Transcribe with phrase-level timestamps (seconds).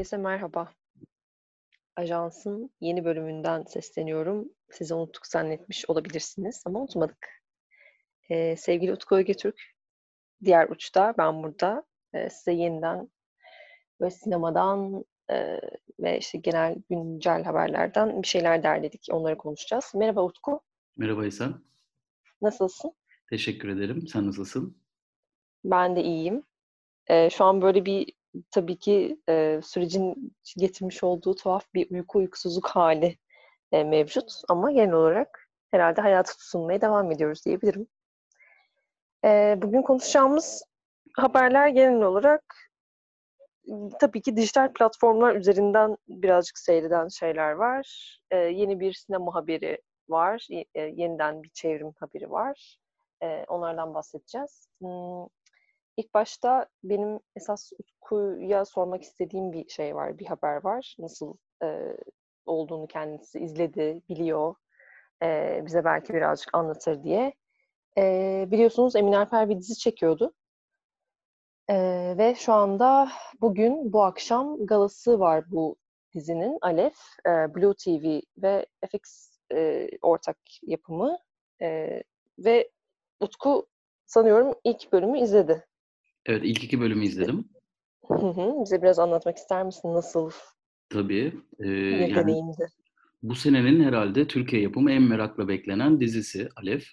[0.00, 0.72] Herkese merhaba.
[1.96, 4.48] Ajansın yeni bölümünden sesleniyorum.
[4.70, 7.28] Sizi unuttuk zannetmiş olabilirsiniz ama unutmadık.
[8.30, 9.60] Ee, sevgili Utku Ögetürk,
[10.44, 11.84] diğer uçta, ben burada.
[12.14, 13.10] Ee, size yeniden
[14.00, 15.60] ve sinemadan e,
[16.00, 19.06] ve işte genel güncel haberlerden bir şeyler derledik.
[19.10, 19.92] Onları konuşacağız.
[19.94, 20.60] Merhaba Utku.
[20.96, 21.64] Merhaba İhsan.
[22.42, 22.92] Nasılsın?
[23.30, 24.06] Teşekkür ederim.
[24.08, 24.76] Sen nasılsın?
[25.64, 26.42] Ben de iyiyim.
[27.06, 28.19] Ee, şu an böyle bir
[28.50, 33.18] tabii ki e, sürecin getirmiş olduğu tuhaf bir uyku uykusuzluk hali
[33.72, 34.42] e, mevcut.
[34.48, 37.86] Ama genel olarak herhalde hayatı tutunmaya devam ediyoruz diyebilirim.
[39.24, 40.64] E, bugün konuşacağımız
[41.16, 42.70] haberler genel olarak
[44.00, 48.18] tabii ki dijital platformlar üzerinden birazcık seyreden şeyler var.
[48.30, 49.78] E, yeni bir sinema haberi
[50.08, 50.46] var.
[50.74, 52.78] E, yeniden bir çevrim haberi var.
[53.22, 54.68] E, onlardan bahsedeceğiz.
[54.80, 55.26] Hmm,
[56.00, 60.96] İlk başta benim esas Utku'ya sormak istediğim bir şey var, bir haber var.
[60.98, 61.96] Nasıl e,
[62.46, 64.54] olduğunu kendisi izledi, biliyor.
[65.22, 67.34] E, bize belki birazcık anlatır diye.
[67.98, 70.34] E, biliyorsunuz Emin Alper bir dizi çekiyordu.
[71.70, 71.76] E,
[72.18, 73.08] ve şu anda
[73.40, 75.76] bugün, bu akşam galası var bu
[76.14, 76.58] dizinin.
[76.62, 81.18] Alef, e, Blue TV ve FX e, ortak yapımı.
[81.62, 82.02] E,
[82.38, 82.70] ve
[83.20, 83.66] Utku
[84.06, 85.69] sanıyorum ilk bölümü izledi.
[86.26, 87.44] Evet, ilk iki bölümü izledim.
[88.06, 88.54] Hı hı.
[88.64, 89.94] Bize biraz anlatmak ister misin?
[89.94, 90.30] Nasıl
[90.88, 91.32] Tabii.
[91.58, 92.68] Bir yani deneyimdi?
[93.22, 96.86] bu senenin herhalde Türkiye yapımı en merakla beklenen dizisi Alef.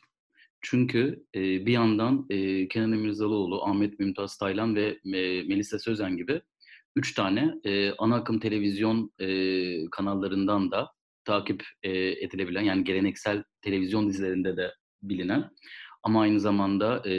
[0.61, 6.41] Çünkü e, bir yandan e, Kenan İmirzalıoğlu, Ahmet Mümtaz Taylan ve e, Melisa Sözen gibi
[6.95, 9.27] üç tane e, ana akım televizyon e,
[9.89, 10.91] kanallarından da
[11.25, 15.49] takip e, edilebilen yani geleneksel televizyon dizilerinde de bilinen
[16.07, 17.13] ama aynı zamanda e,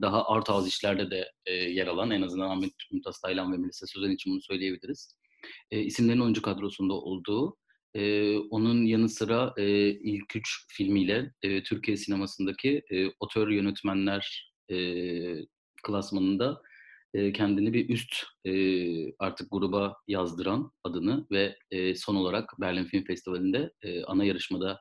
[0.00, 3.86] daha art ağız işlerde de e, yer alan en azından Ahmet Mümtaz Taylan ve Melisa
[3.86, 5.16] Sözen için bunu söyleyebiliriz.
[5.70, 7.56] E, isimlerin oyuncu kadrosunda olduğu
[7.94, 14.76] e, onun yanı sıra e, ilk üç filmiyle e, Türkiye sinemasındaki e, otör yönetmenler e,
[15.82, 16.62] klasmanında
[17.14, 18.14] e, kendini bir üst
[18.44, 18.52] e,
[19.18, 24.80] artık gruba yazdıran adını ve e, son olarak Berlin Film Festivali'nde e, ana yarışmada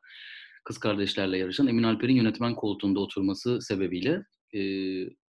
[0.67, 4.23] kız kardeşlerle yarışan Emin Alper'in yönetmen koltuğunda oturması sebebiyle
[4.53, 4.61] e,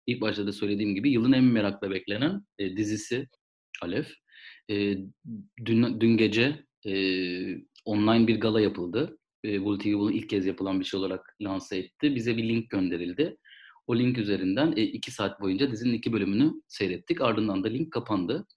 [0.08, 3.28] ilk başta da söylediğim gibi yılın en merakla beklenen e, dizisi
[3.82, 4.14] Alef.
[4.70, 4.98] E,
[5.66, 6.94] dün, dün gece e,
[7.86, 9.18] online bir gala yapıldı.
[9.46, 12.16] E, Blue TV bunu ilk kez yapılan bir şey olarak lanse etti.
[12.16, 13.38] Bize bir link gönderildi.
[13.88, 17.22] O link üzerinden e, iki saat boyunca dizinin iki bölümünü seyrettik.
[17.22, 18.48] Ardından da link kapandı.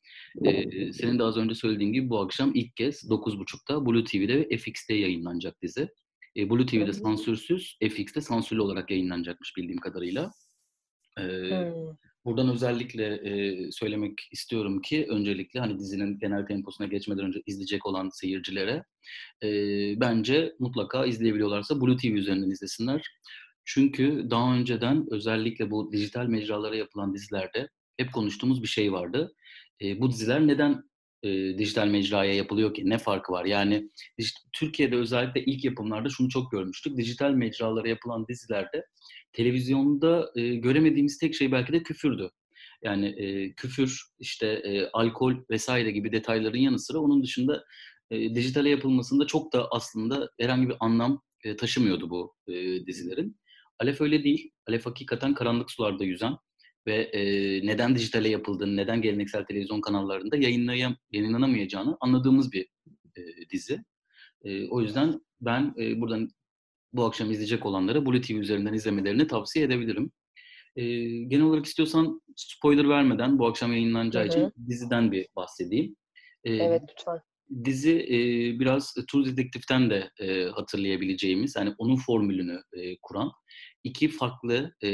[0.44, 4.56] E, senin de az önce söylediğin gibi bu akşam ilk kez 9.30'da Blue TV'de ve
[4.56, 5.88] FX'te yayınlanacak dizi.
[6.36, 10.30] E, Blue TV'de sansürsüz, FX'te sansürlü olarak yayınlanacakmış bildiğim kadarıyla.
[11.18, 11.96] E, hmm.
[12.24, 18.08] Buradan özellikle e, söylemek istiyorum ki öncelikle hani dizinin genel temposuna geçmeden önce izleyecek olan
[18.12, 18.84] seyircilere
[19.42, 19.48] e,
[20.00, 23.06] bence mutlaka izleyebiliyorlarsa Blue TV üzerinden izlesinler.
[23.64, 29.34] Çünkü daha önceden özellikle bu dijital mecralara yapılan dizilerde hep konuştuğumuz bir şey vardı.
[29.82, 30.82] E, bu diziler neden
[31.22, 32.90] e, dijital mecraya yapılıyor ki?
[32.90, 33.44] Ne farkı var?
[33.44, 33.90] Yani
[34.52, 36.96] Türkiye'de özellikle ilk yapımlarda şunu çok görmüştük.
[36.96, 38.86] Dijital mecralara yapılan dizilerde
[39.32, 42.30] televizyonda e, göremediğimiz tek şey belki de küfürdü.
[42.82, 47.64] Yani e, küfür, işte e, alkol vesaire gibi detayların yanı sıra onun dışında
[48.10, 53.36] e, dijitale yapılmasında çok da aslında herhangi bir anlam e, taşımıyordu bu e, dizilerin.
[53.78, 54.50] Alef öyle değil.
[54.66, 56.36] Alef hakikaten karanlık sularda yüzen,
[56.86, 57.22] ve e,
[57.66, 62.66] neden dijitale yapıldığını, neden geleneksel televizyon kanallarında yayınlayam, yayınlanamayacağını anladığımız bir
[63.16, 63.84] e, dizi.
[64.44, 66.28] E, o yüzden ben e, buradan
[66.92, 70.12] bu akşam izleyecek olanlara Blue TV üzerinden izlemelerini tavsiye edebilirim.
[70.76, 74.30] E, genel olarak istiyorsan spoiler vermeden bu akşam yayınlanacağı Hı-hı.
[74.30, 75.96] için diziden bir bahsedeyim.
[76.44, 77.20] E, evet lütfen.
[77.64, 78.18] Dizi e,
[78.60, 83.32] biraz True Detective'den de e, hatırlayabileceğimiz, yani onun formülünü e, kuran
[83.84, 84.90] iki farklı e,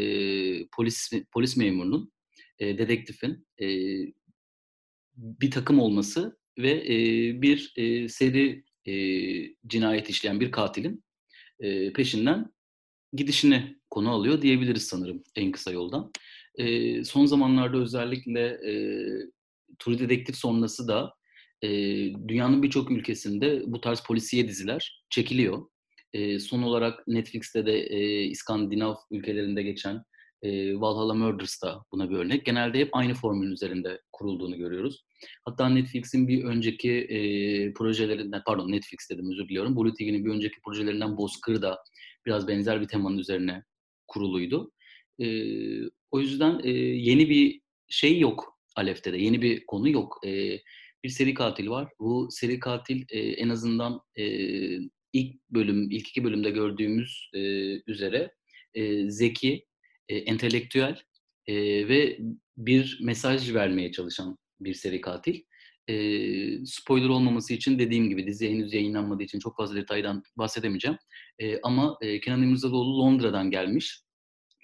[0.68, 2.12] polis polis memurunun,
[2.58, 3.66] e, dedektifin e,
[5.16, 6.96] bir takım olması ve e,
[7.42, 8.92] bir e, seri e,
[9.66, 11.04] cinayet işleyen bir katilin
[11.60, 12.52] e, peşinden
[13.12, 16.12] gidişini konu alıyor diyebiliriz sanırım en kısa yoldan.
[16.54, 18.72] E, son zamanlarda özellikle e,
[19.78, 21.14] True Detective sonrası da
[21.62, 21.68] e,
[22.28, 25.66] dünyanın birçok ülkesinde bu tarz polisiye diziler çekiliyor.
[26.12, 30.04] E, son olarak Netflix'te de e, İskandinav ülkelerinde geçen
[30.42, 32.46] e, Valhalla Murders da buna bir örnek.
[32.46, 35.04] Genelde hep aynı formülün üzerinde kurulduğunu görüyoruz.
[35.44, 37.18] Hatta Netflix'in bir önceki e,
[37.72, 39.76] projelerinden, pardon Netflix dedim özür diliyorum.
[39.76, 41.78] Blue TV'nin bir önceki projelerinden Bozkır da
[42.26, 43.62] biraz benzer bir temanın üzerine
[44.06, 44.72] kuruluydu.
[45.20, 45.26] E,
[46.10, 50.20] o yüzden e, yeni bir şey yok Alef'te de, yeni bir konu yok.
[50.26, 50.58] E,
[51.04, 51.88] bir seri katil var.
[52.00, 54.24] Bu seri katil e, en azından e,
[55.12, 57.40] ilk bölüm, ilk iki bölümde gördüğümüz e,
[57.90, 58.34] üzere
[58.74, 59.66] e, zeki,
[60.08, 61.02] e, entelektüel
[61.46, 61.54] e,
[61.88, 62.18] ve
[62.56, 65.42] bir mesaj vermeye çalışan bir seri katil.
[65.88, 65.94] E,
[66.64, 70.98] spoiler olmaması için dediğim gibi dizi henüz yayınlanmadığı için çok fazla detaydan bahsedemeyeceğim.
[71.38, 74.02] E, ama e, Kenan İmirzalıoğlu Londra'dan gelmiş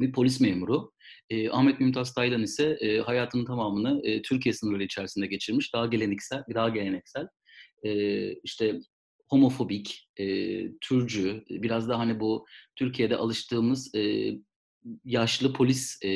[0.00, 0.92] bir polis memuru.
[1.30, 5.74] E, Ahmet Mümtaz Taylan ise e, hayatının tamamını e, Türkiye sınırları içerisinde geçirmiş.
[5.74, 7.26] Daha geleneksel, daha geleneksel.
[7.82, 8.80] E, işte
[9.34, 10.26] homofobik, e,
[10.78, 12.46] türcü, biraz daha hani bu
[12.76, 14.32] Türkiye'de alıştığımız e,
[15.04, 16.08] yaşlı polis e,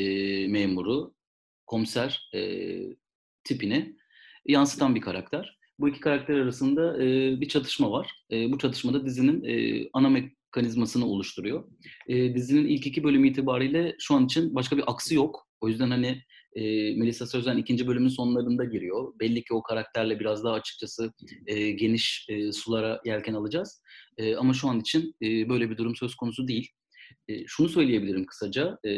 [0.48, 1.14] memuru,
[1.66, 2.40] komiser e,
[3.44, 3.96] tipini
[4.46, 5.58] yansıtan bir karakter.
[5.78, 8.24] Bu iki karakter arasında e, bir çatışma var.
[8.32, 11.64] E, bu çatışmada dizinin e, ana mekanizmasını oluşturuyor.
[12.08, 15.48] E, dizinin ilk iki bölümü itibariyle şu an için başka bir aksı yok.
[15.60, 16.22] O yüzden hani
[16.54, 16.62] e,
[16.96, 19.12] Melisa Sözen ikinci bölümün sonlarında giriyor.
[19.20, 21.12] Belli ki o karakterle biraz daha açıkçası
[21.46, 23.82] e, geniş e, sulara yelken alacağız.
[24.18, 26.68] E, ama şu an için e, böyle bir durum söz konusu değil.
[27.28, 28.78] E, şunu söyleyebilirim kısaca.
[28.86, 28.92] E,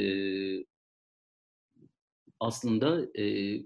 [2.40, 3.56] aslında e,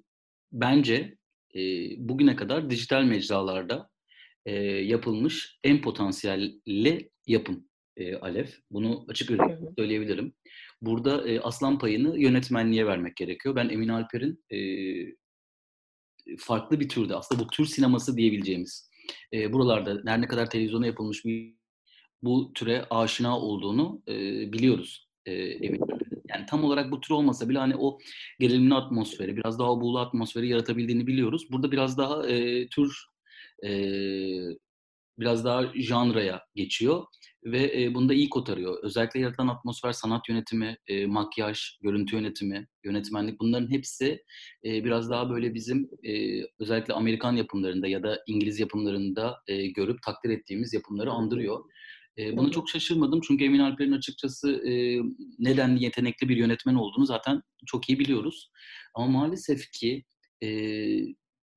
[0.52, 1.18] bence
[1.54, 1.60] e,
[1.98, 3.90] bugüne kadar dijital mecralarda
[4.46, 8.46] e, yapılmış en potansiyelli yapım e, Alev.
[8.70, 9.30] Bunu açık
[9.78, 10.34] söyleyebilirim.
[10.86, 13.56] Burada e, aslan payını yönetmenliğe vermek gerekiyor.
[13.56, 14.58] Ben Emin Alper'in e,
[16.38, 18.90] farklı bir türde, aslında bu tür sineması diyebileceğimiz,
[19.32, 21.54] e, buralarda her ne kadar televizyona yapılmış bir
[22.22, 24.12] bu türe aşina olduğunu e,
[24.52, 25.32] biliyoruz e,
[26.28, 27.98] Yani tam olarak bu tür olmasa bile hani o
[28.40, 31.46] gerilimli atmosferi, biraz daha buğulu atmosferi yaratabildiğini biliyoruz.
[31.52, 33.06] Burada biraz daha e, tür,
[33.64, 33.70] e,
[35.18, 37.04] biraz daha janraya geçiyor
[37.44, 38.82] ve e, bunda iyi kotarıyor.
[38.82, 44.22] Özellikle yaratılan atmosfer, sanat yönetimi, e, makyaj, görüntü yönetimi, yönetmenlik bunların hepsi
[44.64, 50.02] e, biraz daha böyle bizim e, özellikle Amerikan yapımlarında ya da İngiliz yapımlarında e, görüp
[50.02, 51.64] takdir ettiğimiz yapımları andırıyor.
[52.18, 55.00] E, buna çok şaşırmadım çünkü Emin Alper'in açıkçası e,
[55.38, 58.50] nedenli yetenekli bir yönetmen olduğunu zaten çok iyi biliyoruz.
[58.94, 60.04] Ama maalesef ki
[60.42, 60.48] e,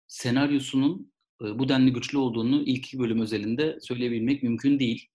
[0.07, 1.12] senaryosunun
[1.42, 5.07] bu denli güçlü olduğunu ilk iki bölüm özelinde söyleyebilmek mümkün değil.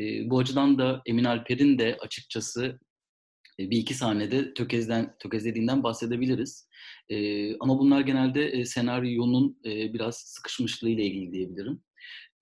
[0.00, 2.80] E, bu açıdan da Emin Alper'in de açıkçası
[3.60, 6.68] e, bir iki sahnede tökezden, tökezlediğinden bahsedebiliriz.
[7.08, 11.82] E, ama bunlar genelde e, senaryonun e, biraz sıkışmışlığı ile ilgili diyebilirim.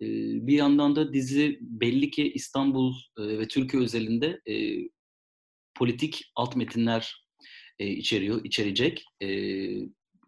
[0.01, 0.07] E,
[0.47, 4.55] bir yandan da dizi belli ki İstanbul e, ve Türkiye özelinde e,
[5.75, 7.27] politik alt metinler
[7.79, 9.05] e, içeriyor, içerecek.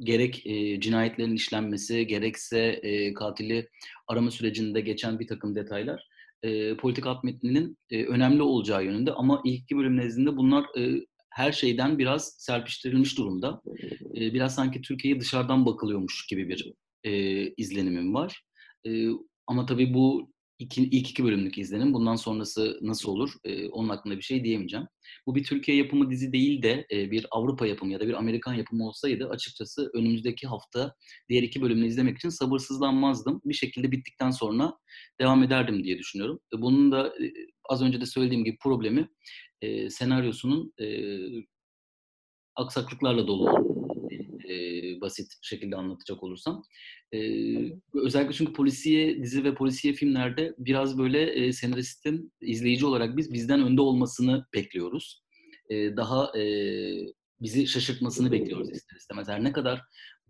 [0.00, 3.69] Gerek e, cinayetlerin işlenmesi, gerekse e, katili
[4.08, 6.08] arama sürecinde geçen bir takım detaylar
[6.44, 11.06] e, politik alt metninin e, önemli olacağı yönünde ama ilk iki bölüm nezdinde bunlar e,
[11.31, 13.62] her şeyden biraz serpiştirilmiş durumda.
[14.17, 16.73] E, biraz sanki Türkiye'ye dışarıdan bakılıyormuş gibi bir
[17.05, 17.12] e,
[17.56, 18.43] izlenimim var.
[18.87, 19.08] E,
[19.46, 21.95] ama tabii bu iki, ilk iki bölümlük izlenim.
[21.95, 23.33] Bundan sonrası nasıl olur?
[23.45, 24.87] E, onun hakkında bir şey diyemeyeceğim.
[25.27, 28.55] Bu bir Türkiye yapımı dizi değil de e, bir Avrupa yapımı ya da bir Amerikan
[28.55, 30.95] yapımı olsaydı açıkçası önümüzdeki hafta
[31.29, 33.41] diğer iki bölümünü izlemek için sabırsızlanmazdım.
[33.45, 34.73] Bir şekilde bittikten sonra
[35.21, 36.41] devam ederdim diye düşünüyorum.
[36.56, 37.33] E, bunun da e,
[37.69, 39.09] az önce de söylediğim gibi problemi
[39.62, 40.87] e, senaryosunun e,
[42.56, 43.84] aksaklıklarla dolu
[45.05, 46.63] basit şekilde anlatacak olursam.
[47.13, 47.19] E,
[47.94, 53.63] özellikle çünkü polisiye dizi ve polisiye filmlerde biraz böyle e, senaristin izleyici olarak biz bizden
[53.63, 55.23] önde olmasını bekliyoruz.
[55.70, 56.44] E, daha e,
[57.41, 59.29] bizi şaşırtmasını bekliyoruz ister istemez.
[59.29, 59.81] Her ne kadar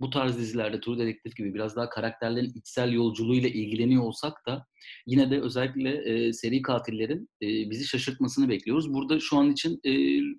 [0.00, 4.66] bu tarz dizilerde True Detective gibi biraz daha karakterlerin içsel yolculuğuyla ilgileniyor olsak da
[5.06, 8.94] yine de özellikle e, seri katillerin e, bizi şaşırtmasını bekliyoruz.
[8.94, 9.92] Burada şu an için e,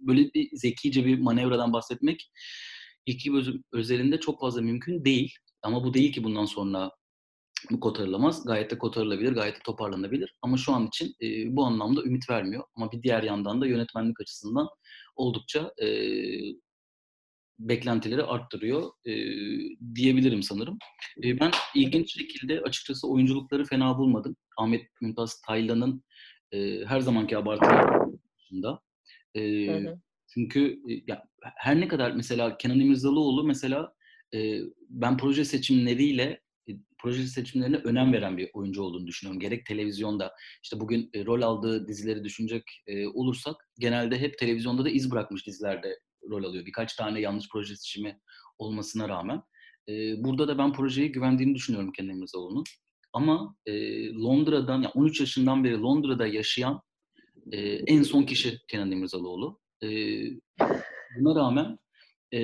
[0.08, 2.32] böyle bir zekice bir manevradan bahsetmek
[3.06, 5.36] ilk yıl özelinde çok fazla mümkün değil.
[5.62, 6.92] Ama bu değil ki bundan sonra
[7.72, 8.46] bu kotarılamaz.
[8.46, 10.36] Gayet de kotarılabilir, gayet de toparlanabilir.
[10.42, 12.64] Ama şu an için e, bu anlamda ümit vermiyor.
[12.76, 14.68] Ama bir diğer yandan da yönetmenlik açısından
[15.16, 15.88] oldukça e,
[17.60, 19.14] beklentileri arttırıyor e,
[19.96, 20.78] diyebilirim sanırım.
[21.24, 24.36] E, ben ilginç şekilde açıkçası oyunculukları fena bulmadım.
[24.58, 26.04] Ahmet Mümtaz Taylan'ın
[26.52, 28.80] e, her zamanki abartılı dışında.
[29.36, 30.00] E, hı hı.
[30.36, 31.24] Çünkü ya,
[31.56, 33.94] her ne kadar mesela Kenan İmirzalıoğlu mesela
[34.34, 39.40] e, ben proje seçimleriyle e, proje seçimlerine önem veren bir oyuncu olduğunu düşünüyorum.
[39.40, 44.90] Gerek televizyonda işte bugün e, rol aldığı dizileri düşünecek e, olursak genelde hep televizyonda da
[44.90, 46.00] iz bırakmış dizilerde
[46.30, 46.66] rol alıyor.
[46.66, 48.20] Birkaç tane yanlış proje seçimi
[48.58, 49.42] olmasına rağmen.
[49.90, 52.64] E, burada da ben projeye güvendiğini düşünüyorum Kenan İmirzalıoğlu'nun.
[53.14, 53.74] Ama e,
[54.14, 56.82] Londra'dan, yani 13 yaşından beri Londra'da yaşayan
[57.52, 59.65] e, en son kişi Kenan İmirzalıoğlu.
[61.20, 61.80] Buna rağmen
[62.34, 62.40] e,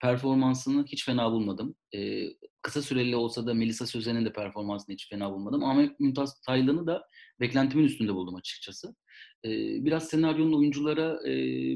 [0.00, 1.76] performansını hiç fena bulmadım.
[1.94, 2.28] E,
[2.62, 5.64] kısa süreli olsa da Melisa Sözen'in de performansını hiç fena bulmadım.
[5.64, 7.08] Ahmet Mümtaz Taylan'ı da
[7.40, 8.94] beklentimin üstünde buldum açıkçası.
[9.44, 9.50] E,
[9.84, 11.32] biraz senaryonun oyunculara e,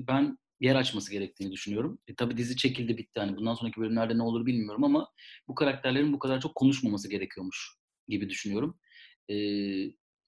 [0.07, 1.99] ben yer açması gerektiğini düşünüyorum.
[2.09, 3.21] E, tabii dizi çekildi bitti.
[3.21, 5.09] Hani bundan sonraki bölümlerde ne olur bilmiyorum ama
[5.49, 7.77] bu karakterlerin bu kadar çok konuşmaması gerekiyormuş
[8.09, 8.79] gibi düşünüyorum.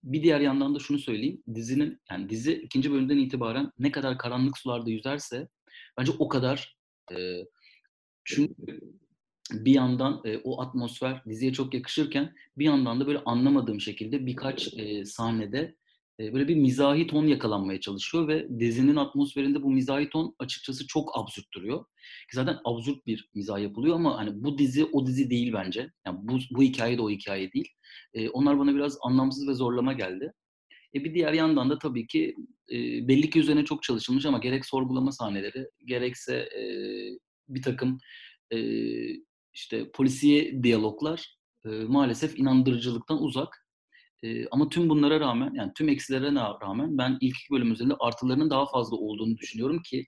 [0.02, 1.42] Bir diğer yandan da şunu söyleyeyim.
[1.54, 5.48] Dizinin yani dizi ikinci bölümden itibaren ne kadar karanlık sularda yüzerse
[5.98, 6.76] bence o kadar
[7.12, 7.16] e,
[8.24, 8.80] çünkü
[9.52, 14.78] bir yandan e, o atmosfer diziye çok yakışırken bir yandan da böyle anlamadığım şekilde birkaç
[14.78, 15.76] e, sahnede
[16.18, 21.52] böyle bir mizahi ton yakalanmaya çalışıyor ve dizinin atmosferinde bu mizahi ton açıkçası çok absürt
[21.54, 21.84] duruyor.
[22.32, 25.90] Zaten absürt bir mizah yapılıyor ama hani bu dizi o dizi değil bence.
[26.06, 27.68] Yani bu, bu hikaye de o hikaye değil.
[28.14, 30.32] E, onlar bana biraz anlamsız ve zorlama geldi.
[30.94, 32.36] E bir diğer yandan da tabii ki
[32.72, 32.76] e,
[33.08, 36.62] belli ki üzerine çok çalışılmış ama gerek sorgulama sahneleri gerekse e,
[37.48, 37.98] bir takım
[38.52, 38.58] e,
[39.54, 43.61] işte polisiye diyaloglar e, maalesef inandırıcılıktan uzak.
[44.50, 48.66] Ama tüm bunlara rağmen yani tüm eksilere rağmen ben ilk iki bölüm üzerinde artılarının daha
[48.66, 50.06] fazla olduğunu düşünüyorum ki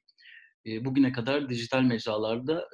[0.66, 2.68] bugüne kadar dijital mecralarda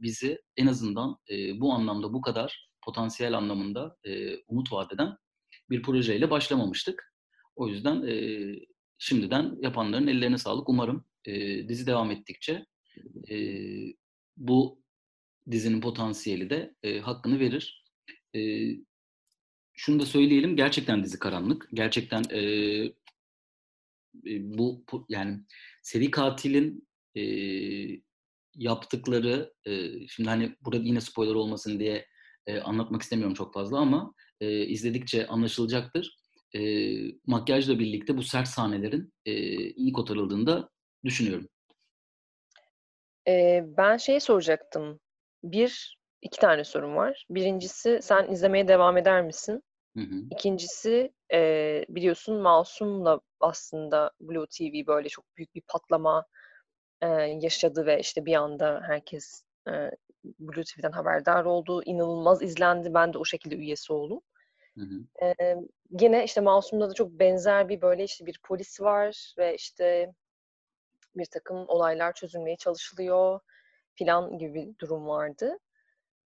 [0.00, 1.16] bizi en azından
[1.54, 5.16] bu anlamda bu kadar potansiyel anlamında e, umut vaat eden
[5.70, 7.14] bir projeyle başlamamıştık.
[7.56, 8.02] O yüzden
[8.98, 10.68] şimdiden yapanların ellerine sağlık.
[10.68, 11.04] Umarım
[11.68, 12.66] dizi devam ettikçe
[14.36, 14.82] bu
[15.50, 17.84] dizinin potansiyeli de hakkını verir.
[19.74, 21.68] Şunu da söyleyelim, gerçekten dizi karanlık.
[21.74, 22.40] Gerçekten e,
[24.40, 25.40] bu yani
[25.82, 27.22] seri katilin e,
[28.54, 32.06] yaptıkları, e, şimdi hani burada yine spoiler olmasın diye
[32.46, 36.16] e, anlatmak istemiyorum çok fazla ama e, izledikçe anlaşılacaktır.
[36.54, 36.60] E,
[37.26, 39.32] makyajla birlikte bu sert sahnelerin e,
[39.70, 40.70] iyi kotarıldığını da
[41.04, 41.48] düşünüyorum.
[43.28, 45.00] E, ben şey soracaktım.
[45.44, 47.26] Bir, iki tane sorum var.
[47.30, 49.62] Birincisi sen izlemeye devam eder misin?
[49.96, 50.14] Hı hı.
[50.30, 56.26] İkincisi e, biliyorsun Masum'la aslında Blue TV böyle çok büyük bir patlama
[57.00, 57.06] e,
[57.40, 59.90] yaşadı ve işte bir anda herkes e,
[60.24, 61.82] Blue TV'den haberdar oldu.
[61.84, 62.94] İnanılmaz izlendi.
[62.94, 64.20] Ben de o şekilde üyesi oldum.
[64.78, 65.26] Hı hı.
[65.26, 65.56] E,
[66.00, 70.12] yine işte Masum'da da çok benzer bir böyle işte bir polis var ve işte
[71.16, 73.40] bir takım olaylar çözülmeye çalışılıyor
[73.94, 75.58] filan gibi bir durum vardı.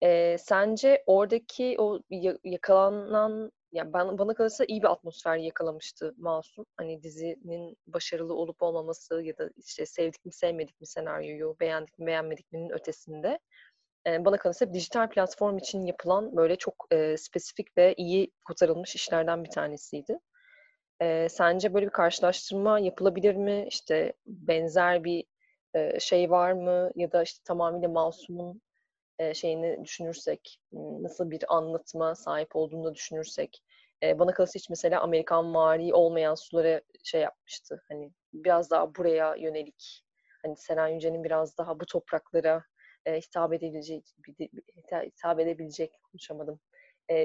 [0.05, 2.01] E, sence oradaki o
[2.45, 6.67] yakalanan yani ben, bana kalırsa iyi bir atmosfer yakalamıştı Masum.
[6.77, 12.07] Hani dizinin başarılı olup olmaması ya da işte sevdik mi sevmedik mi senaryoyu, beğendik mi
[12.07, 13.39] beğenmedik mi'nin ötesinde.
[14.07, 19.45] E, bana kalırsa dijital platform için yapılan böyle çok e, spesifik ve iyi kurtarılmış işlerden
[19.45, 20.19] bir tanesiydi.
[21.03, 23.67] E, sence böyle bir karşılaştırma yapılabilir mi?
[23.69, 25.25] İşte benzer bir
[25.75, 26.91] e, şey var mı?
[26.95, 28.63] Ya da işte tamamıyla Masum'un
[29.35, 33.63] şeyini düşünürsek, nasıl bir anlatma sahip olduğunu düşünürsek,
[34.03, 37.83] bana kalırsa hiç mesela Amerikan mari olmayan sulara şey yapmıştı.
[37.89, 40.05] Hani biraz daha buraya yönelik,
[40.43, 42.65] hani Seren Yücel'in biraz daha bu topraklara
[43.07, 44.05] e, hitap edebilecek,
[45.05, 46.61] hitap edebilecek konuşamadım.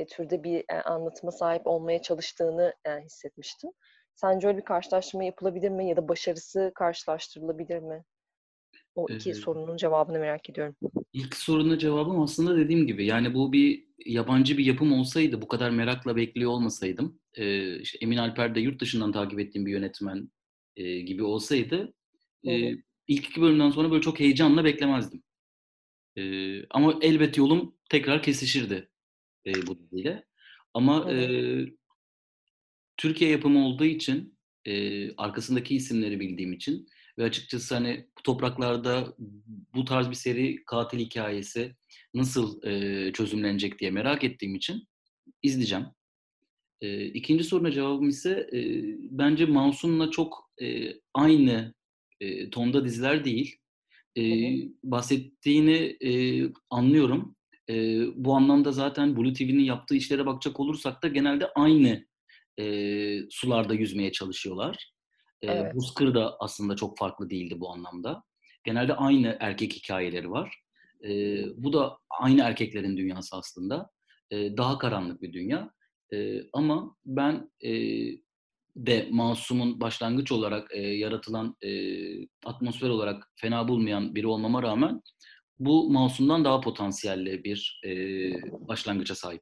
[0.10, 3.72] Türde bir e, anlatıma sahip olmaya çalıştığını e, hissetmiştim.
[4.15, 8.03] Sence öyle bir karşılaştırma yapılabilir mi ya da başarısı karşılaştırılabilir mi?
[8.96, 10.75] O iki ee, sorunun cevabını merak ediyorum.
[11.13, 15.69] İlk soruna cevabım aslında dediğim gibi yani bu bir yabancı bir yapım olsaydı bu kadar
[15.69, 20.31] merakla bekliyor olmasaydım e, işte Emin Alper de yurt dışından takip ettiğim bir yönetmen
[20.75, 21.93] e, gibi olsaydı
[22.48, 22.72] e,
[23.08, 25.24] ilk iki bölümden sonra böyle çok heyecanla beklemezdim.
[26.17, 26.22] E,
[26.69, 28.89] ama elbet yolum tekrar kesişirdi
[29.46, 30.25] e, bu diziyle.
[30.74, 31.19] Ama e,
[32.98, 36.88] Türkiye yapımı olduğu için e, arkasındaki isimleri bildiğim için
[37.20, 39.16] ve açıkçası hani bu topraklarda
[39.76, 41.76] bu tarz bir seri katil hikayesi
[42.14, 44.88] nasıl e, çözümlenecek diye merak ettiğim için
[45.44, 45.86] izleyeceğim.
[46.82, 48.60] E, ikinci soruna cevabım ise e,
[49.12, 51.74] bence Masum'la çok e, aynı
[52.22, 53.58] e, tonda diziler değil.
[54.18, 54.24] E,
[54.84, 56.12] bahsettiğini e,
[56.70, 57.36] anlıyorum.
[57.70, 62.08] E, bu anlamda zaten Blue TV'nin yaptığı işlere bakacak olursak da genelde aynı
[62.60, 62.66] e,
[63.30, 64.92] sularda yüzmeye çalışıyorlar.
[65.41, 65.75] Evet.
[65.75, 68.24] Buzkır da aslında çok farklı değildi bu anlamda.
[68.63, 70.63] Genelde aynı erkek hikayeleri var.
[71.03, 71.10] E,
[71.55, 73.89] bu da aynı erkeklerin dünyası aslında.
[74.31, 75.72] E, daha karanlık bir dünya.
[76.13, 77.72] E, ama ben e,
[78.75, 81.72] de Masum'un başlangıç olarak e, yaratılan e,
[82.46, 85.01] atmosfer olarak fena bulmayan biri olmama rağmen
[85.60, 87.91] bu Masum'dan daha potansiyelli bir e,
[88.67, 89.41] başlangıça sahip.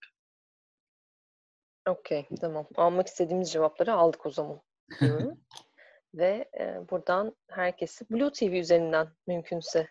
[1.90, 2.68] Okey, tamam.
[2.76, 4.62] Almak istediğimiz cevapları aldık o zaman.
[6.14, 9.88] Ve e, buradan herkesi Blue TV üzerinden mümkünse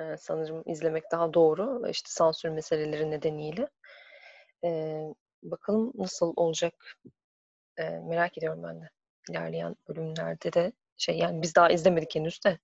[0.00, 1.88] Eee, sanırım izlemek daha doğru.
[1.90, 3.68] İşte sansür meseleleri nedeniyle.
[4.62, 6.96] Eee, bakalım nasıl olacak?
[7.78, 8.90] Merak ediyorum ben de.
[9.30, 12.58] İlerleyen bölümlerde de şey, yani biz daha izlemedik henüz de,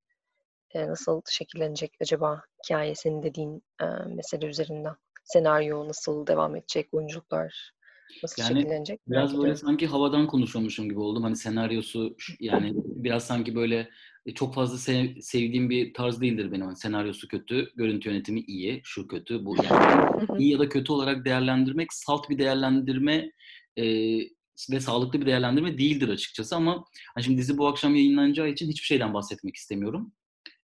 [0.75, 3.62] nasıl şekillenecek acaba hikâye senin dediğin,
[4.06, 4.96] mesele üzerinden?
[5.25, 6.94] Senaryo nasıl devam edecek?
[6.94, 7.72] Oyunculuklar
[8.22, 9.00] nasıl Yani şekillenecek?
[9.08, 9.66] Biraz böyle ediyorum.
[9.66, 11.22] sanki havadan konuşuyormuşum gibi oldum.
[11.22, 13.88] Hani senaryosu yani biraz sanki böyle,
[14.26, 16.66] eee, çok fazla sev sevdiğim bir tarz değildir benim.
[16.66, 21.25] Hani senaryosu kötü, görüntü yönetimi iyi, şu kötü, bu yani iyi ya da kötü olarak
[21.25, 23.30] değerlendirmek salt bir değerlendirme,
[23.76, 24.28] eee,
[24.70, 26.84] ve sağlıklı bir değerlendirme değildir açıkçası ama
[27.14, 30.12] hani şimdi dizi bu akşam yayınlanacağı için hiçbir şeyden bahsetmek istemiyorum.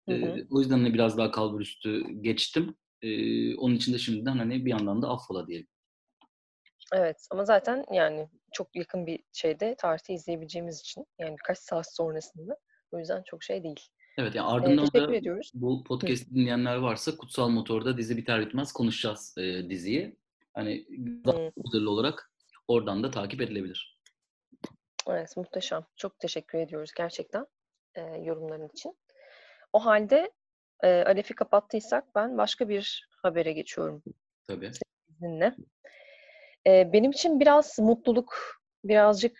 [0.10, 0.19] Hı hı.
[0.19, 2.75] Eee, o yüzden hani biraz daha kalburüstü geçtim.
[3.01, 5.67] Eee, onun için de şimdiden hani bir yandan da affola diyelim.
[6.93, 12.57] Evet ama zaten yani çok yakın bir şeyde, tarihte izleyebileceğimiz için yani birkaç saat sonrasında.
[12.91, 13.79] O yüzden çok şey değil.
[14.17, 15.51] Evet, ya Eee, ardından teşekkür da ediyoruz.
[15.53, 15.83] bu Hı.
[15.83, 20.15] podcast'i dinleyenler varsa Kutsal Motor'da dizi biter bitmez konuşacağız, eee, diziyi.
[20.53, 20.88] Hani
[21.25, 21.38] daha
[21.88, 22.31] olarak
[22.67, 24.00] oradan da takip edilebilir.
[25.07, 25.86] Evet, muhteşem.
[25.95, 27.48] Çok teşekkür ediyoruz gerçekten,
[27.98, 28.98] eee, yorumların için.
[29.74, 30.31] O hâlde,
[30.83, 34.03] eee, Alef'i kapattıysak ben başka bir habere geçiyorum
[34.48, 34.71] Tabii.
[34.74, 35.41] senin
[36.65, 38.36] Eee, benim için biraz mutluluk,
[38.84, 39.38] birazcık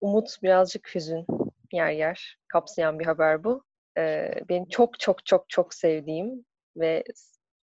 [0.00, 1.26] umut, birazcık hüzün
[1.72, 3.64] yer yer kapsayan bir haber bu.
[3.96, 6.44] Eee, benim çok çok çok çok sevdiğim
[6.76, 7.04] ve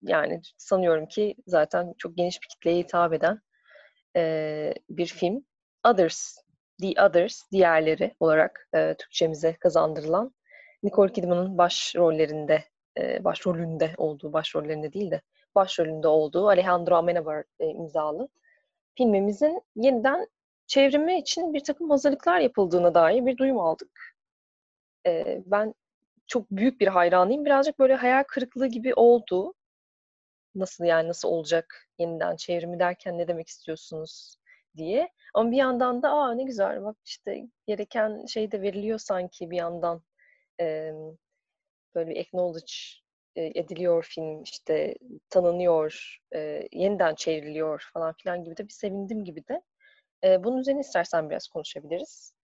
[0.02, 3.40] yani sanıyorum ki zaten çok geniş bir kitleye hitap eden,
[4.16, 5.44] eee, bir film.
[5.88, 6.36] Others,
[6.82, 10.34] The Others, Diğerleri olarak, eee, Türkçemize kazandırılan
[10.82, 12.64] Nicole Kidman'ın başrollerinde,
[12.98, 15.22] eee, başrolünde olduğu, başrollerinde değil de
[15.54, 18.28] başrolünde olduğu Alejandro Amenábar, eee, imzalı
[18.98, 20.28] filmimizin yeniden
[20.66, 24.14] çevrimi için birtakım hazırlıklar yapıldığına dair bir duyum aldık.
[25.06, 25.74] Eee, ben
[26.26, 27.44] çok büyük bir hayranıyım.
[27.44, 29.54] Birazcık böyle hayal kırıklığı gibi oldu.
[30.54, 34.36] Nasıl yani, nasıl olacak yeniden çevrimi derken ne demek istiyorsunuz
[34.76, 35.08] diye.
[35.34, 39.56] Ama bir yandan da a, ne güzel bak işte gereken şey de veriliyor sanki bir
[39.56, 40.02] yandan.
[40.58, 41.16] Emm,
[41.94, 42.72] böyle bir acknowledge,
[43.36, 44.94] ediliyor film, işte
[45.30, 49.62] tanınıyor, eee, yeniden çevriliyor falan filan gibi de bir sevindim gibi de.
[50.24, 52.34] Eee, bunun üzerine istersen biraz konuşabiliriz.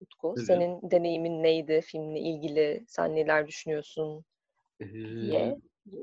[0.00, 0.36] Utku, Tabii.
[0.38, 2.84] senin deneyimin neydi filmle ilgili?
[2.88, 4.24] Sen neler düşünüyorsun
[4.80, 4.88] Eee,
[5.20, 5.56] diye,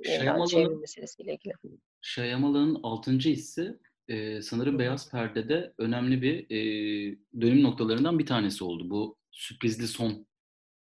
[0.06, 1.54] yeniden çevrim Shyamalan'ın meselesiyle ilgili.
[2.02, 8.64] Shyamalan'ın Altıncı Hissi, eee, Hı sanırım beyaz perdede önemli bir, eee, dönüm noktalarından bir tanesi
[8.64, 8.90] oldu.
[8.90, 10.28] Bu sürprizli son,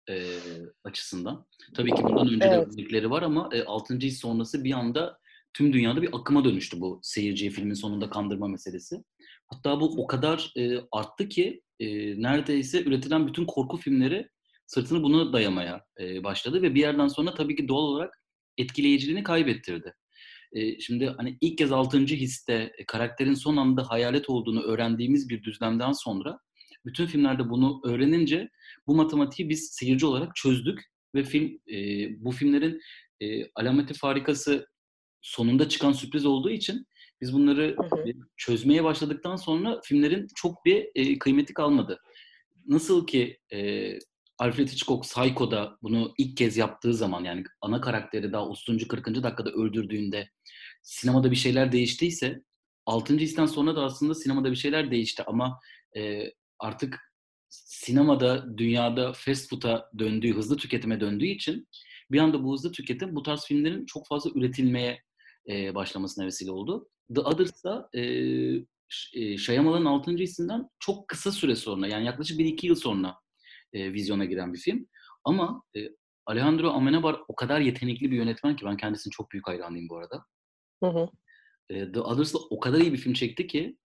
[0.09, 0.41] eee,
[0.85, 1.47] açısından.
[1.75, 2.69] Tabii ki bundan önce de Evet.
[2.69, 5.19] örnekleri var ama, eee, Altıncı His sonrası bir anda
[5.55, 8.97] tüm dünyada bir akıma dönüştü bu seyirciyi filmin sonunda kandırma meselesi.
[9.47, 14.29] Hatta bu o kadar, eee, arttı ki, eee, neredeyse üretilen bütün korku filmleri
[14.67, 18.15] sırtını buna dayamaya, eee, başladı ve bir yerden sonra tabii ki doğal olarak
[18.59, 19.95] etkileyiciliğini kaybettirdi.
[20.55, 25.43] Eee, şimdi hani ilk kez Altıncı His'te, eee, karakterin son anda hayalet olduğunu öğrendiğimiz bir
[25.43, 26.39] düzlemden sonra
[26.85, 28.49] bütün filmlerde bunu öğrenince
[28.87, 30.81] bu matematiği biz seyirci olarak çözdük
[31.15, 32.81] ve film, eee, bu filmlerin,
[33.21, 34.67] eee, alameti farikası
[35.21, 36.87] sonunda çıkan sürpriz olduğu için
[37.21, 38.07] biz bunları, Hı hı.
[38.09, 41.99] eee, çözmeye başladıktan sonra filmlerin çok bir, eee, kıymeti kalmadı.
[42.67, 43.99] Nasıl ki, eee,
[44.39, 49.51] Alfred Hitchcock Psycho'da bunu ilk kez yaptığı zaman yani ana karakteri daha 30'uncu 40'ıncı dakikada
[49.51, 50.29] öldürdüğünde
[50.83, 52.43] sinemada bir şeyler değiştiyse,
[52.87, 55.59] Altıncı His'ten sonra da aslında sinemada bir şeyler değişti ama,
[55.97, 56.33] eee,
[56.63, 57.01] artık
[57.51, 61.69] sinemada, dünyada fast food'a döndüğü, hızlı tüketime döndüğü için
[62.13, 65.03] bir anda bu hızlı tüketim bu tarz filmlerin çok fazla üretilmeye,
[65.47, 66.91] eee, başlamasına vesile oldu.
[67.17, 72.39] The Others da, eee, Ş eee, Shyamalan'ın Altıncı His'inden çok kısa süre sonra yani yaklaşık
[72.41, 73.17] 1-2 yıl sonra,
[73.75, 74.89] eee, vizyona giren bir film
[75.25, 75.97] ama, eee,
[76.27, 80.25] Alejandro Amenábar o kadar yetenekli bir yönetmen ki ben kendisinin çok büyük hayranıyım bu arada.
[80.83, 81.11] Hı hı.
[81.71, 83.79] Eee, The Others'la o kadar iyi bir film çekti ki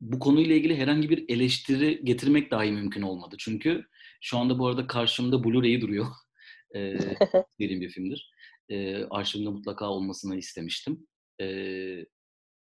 [0.00, 3.36] bu konuyla ilgili herhangi bir eleştiri getirmek dahi mümkün olmadı.
[3.38, 3.84] Çünkü
[4.20, 6.06] şu anda bu arada karşımda Blu-ray'i duruyor.
[6.74, 6.98] Eee,
[7.60, 8.30] derin bir filmdir.
[8.68, 11.06] Eee, arşivimde mutlaka olmasını istemiştim.
[11.40, 12.06] Eee,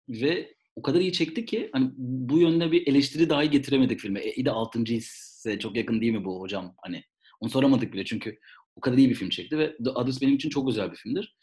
[0.09, 4.21] ve o kadar iyi çekti ki hani bu yönde bir eleştiri dahi getiremedik filme.
[4.21, 6.75] E, iyi de Altıncı His'e çok yakın değil mi bu hocam?
[6.83, 7.03] Hani
[7.41, 8.39] onu soramadık bile çünkü
[8.77, 11.37] o kadar iyi bir film çekti ve The Others benim için çok özel bir filmdir.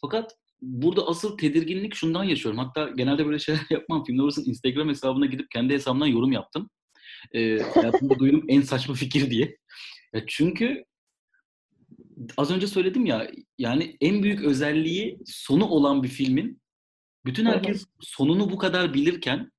[0.00, 2.58] Fakat burada asıl tedirginlik şundan yaşıyorum.
[2.58, 4.04] Hatta genelde böyle şeyler yapmam.
[4.04, 6.70] Film Lovers'ın Instagram hesabına gidip kendi hesabımdan yorum yaptım.
[7.34, 9.56] Eee, hayatımda duyduğum en saçma fikir diye.
[10.14, 10.84] Ya çünkü
[12.36, 16.60] az önce söyledim ya, yani en büyük özelliği sonu olan bir filmin
[17.26, 19.50] bütün herkes sonunu bu kadar bilirken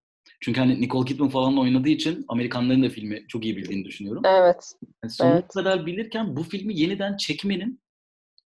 [0.42, 4.24] çünkü hani Nicole Kidman falan oynadığı için Amerikanların da filmi çok iyi bildiğini düşünüyorum.
[4.26, 5.44] Evet, Hani sonunu evet.
[5.50, 7.82] bu kadar bilirken bu filmi yeniden çekmenin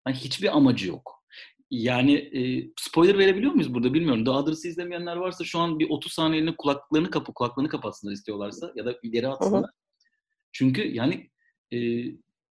[0.04, 1.25] hani hiçbir amacı yok.
[1.84, 4.26] Yani e, spoiler verebiliyor muyuz burada bilmiyorum.
[4.26, 8.86] The Others'ı izlemeyenler varsa şu an bir 30 saniyeliğine kulaklarını kapı kulaklarını kapatsınlar istiyorlarsa ya
[8.86, 9.70] da ileri atsınlar.
[10.52, 11.30] Çünkü yani
[11.74, 11.78] e,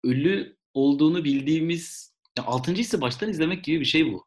[0.04, 2.72] ölü olduğunu bildiğimiz ya 6.
[2.72, 4.26] hissi baştan izlemek gibi bir şey bu.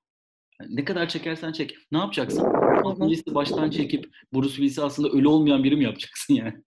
[0.62, 1.76] Yani ne kadar çekersen çek.
[1.92, 2.44] Ne yapacaksın?
[2.84, 3.06] 6.
[3.06, 6.64] hissi baştan çekip Bruce Willis'i aslında ölü olmayan biri mi yapacaksın yani?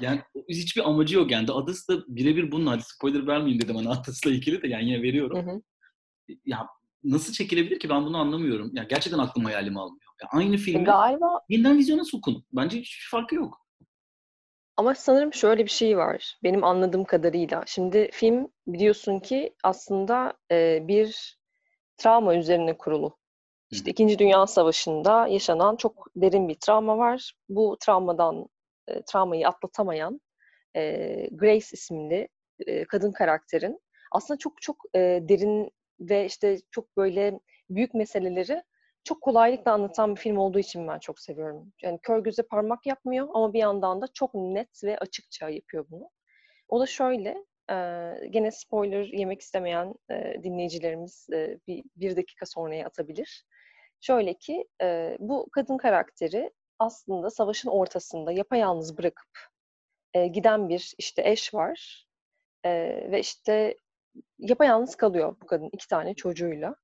[0.00, 1.46] Yani hiçbir amacı yok yani.
[1.46, 5.02] The Others da birebir bunun hadi spoiler vermeyeyim dedim hani Others'la ilgili de yani yine
[5.02, 5.46] veriyorum.
[5.46, 5.60] Hı hı.
[6.44, 6.66] Ya
[7.04, 8.70] nasıl çekilebilir ki ben bunu anlamıyorum.
[8.74, 10.12] Ya gerçekten aklım hayalimi almıyor.
[10.22, 11.40] Ya aynı filmi Galiba...
[11.48, 12.44] yeniden vizyona sokun.
[12.52, 13.64] Bence hiç farkı yok.
[14.76, 17.62] Ama sanırım şöyle bir şey var benim anladığım kadarıyla.
[17.66, 21.38] Şimdi film biliyorsun ki aslında e, bir
[21.96, 23.18] travma üzerine kurulu.
[23.70, 27.32] İşte İkinci Dünya Savaşı'nda yaşanan çok derin bir travma var.
[27.48, 28.46] Bu travmadan
[28.88, 30.20] e, travmayı atlatamayan
[30.76, 32.28] e, Grace isimli
[32.66, 33.80] e, kadın karakterin
[34.12, 38.62] aslında çok çok e, derin ve işte çok böyle büyük meseleleri
[39.04, 41.72] çok kolaylıkla anlatan bir film olduğu için ben çok seviyorum.
[41.82, 46.10] Yani kör göze parmak yapmıyor ama bir yandan da çok net ve açıkça yapıyor bunu.
[46.68, 47.74] O da şöyle, e,
[48.30, 53.44] gene spoiler yemek istemeyen e, dinleyicilerimiz e, bir, bir dakika sonraya atabilir.
[54.00, 59.30] Şöyle ki, e, bu kadın karakteri aslında savaşın ortasında yapayalnız bırakıp
[60.14, 62.06] e, giden bir işte eş var
[62.64, 62.70] e,
[63.10, 63.76] ve işte
[64.38, 66.76] yapayalnız kalıyor bu kadın iki tane çocuğuyla.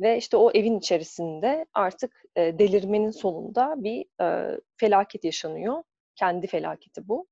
[0.00, 5.82] Ve işte o evin içerisinde artık e, delirmenin sonunda bir e, felaket yaşanıyor.
[6.14, 7.26] Kendi felaketi bu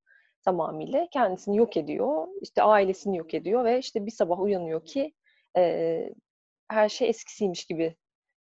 [0.44, 1.09] tamamıyla.
[1.12, 5.12] Kendisini yok ediyor, işte ailesini yok ediyor ve işte bir sabah uyanıyor ki
[5.57, 6.14] e,
[6.68, 7.96] her şey eskisiymiş gibi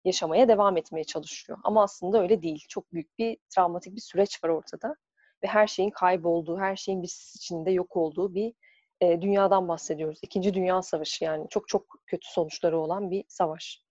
[0.04, 1.58] yaşamaya devam etmeye çalışıyor.
[1.64, 2.64] Ama aslında öyle değil.
[2.68, 4.96] Çok büyük bir travmatik bir süreç var ortada.
[5.42, 8.54] Ve her şeyin kaybolduğu, her şeyin bir içinde yok olduğu bir
[9.00, 10.18] e, dünyadan bahsediyoruz.
[10.22, 13.82] İkinci Dünya Savaşı yani çok çok kötü sonuçları olan bir savaş.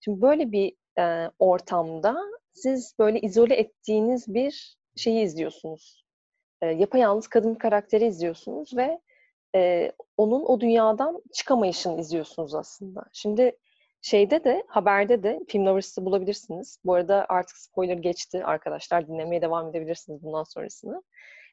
[0.00, 2.16] Şimdi böyle bir e, ortamda
[2.52, 6.04] siz böyle izole ettiğiniz bir şeyi izliyorsunuz.
[6.62, 9.00] E, yapayalnız kadın karakteri izliyorsunuz ve
[9.54, 13.04] e, onun o dünyadan çıkamayışını izliyorsunuz aslında.
[13.12, 13.56] Şimdi
[14.02, 16.78] şeyde de haberde de film Lovers'ı bulabilirsiniz.
[16.84, 19.08] Bu arada artık spoiler geçti arkadaşlar.
[19.08, 21.02] Dinlemeye devam edebilirsiniz bundan sonrasını.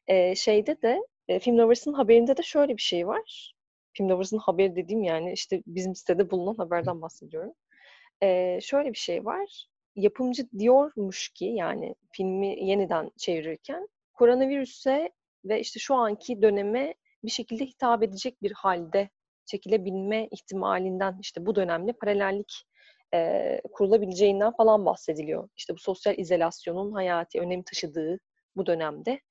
[0.07, 3.53] E, şeyde de e, Film Lovers'ın haberinde de şöyle bir şey var.
[3.93, 7.53] Film Lovers'ın haberi dediğim yani işte bizim sitede bulunan haberden bahsediyorum.
[8.23, 9.67] E, şöyle bir şey var.
[9.95, 15.11] Yapımcı diyormuş ki yani filmi yeniden çevirirken koronavirüse
[15.45, 19.09] ve işte şu anki döneme bir şekilde hitap edecek bir halde
[19.45, 22.65] çekilebilme ihtimalinden işte bu dönemle paralellik
[23.13, 25.49] e, kurulabileceğinden falan bahsediliyor.
[25.57, 28.19] İşte bu sosyal izolasyonun hayati önem taşıdığı
[28.55, 29.21] bu dönemde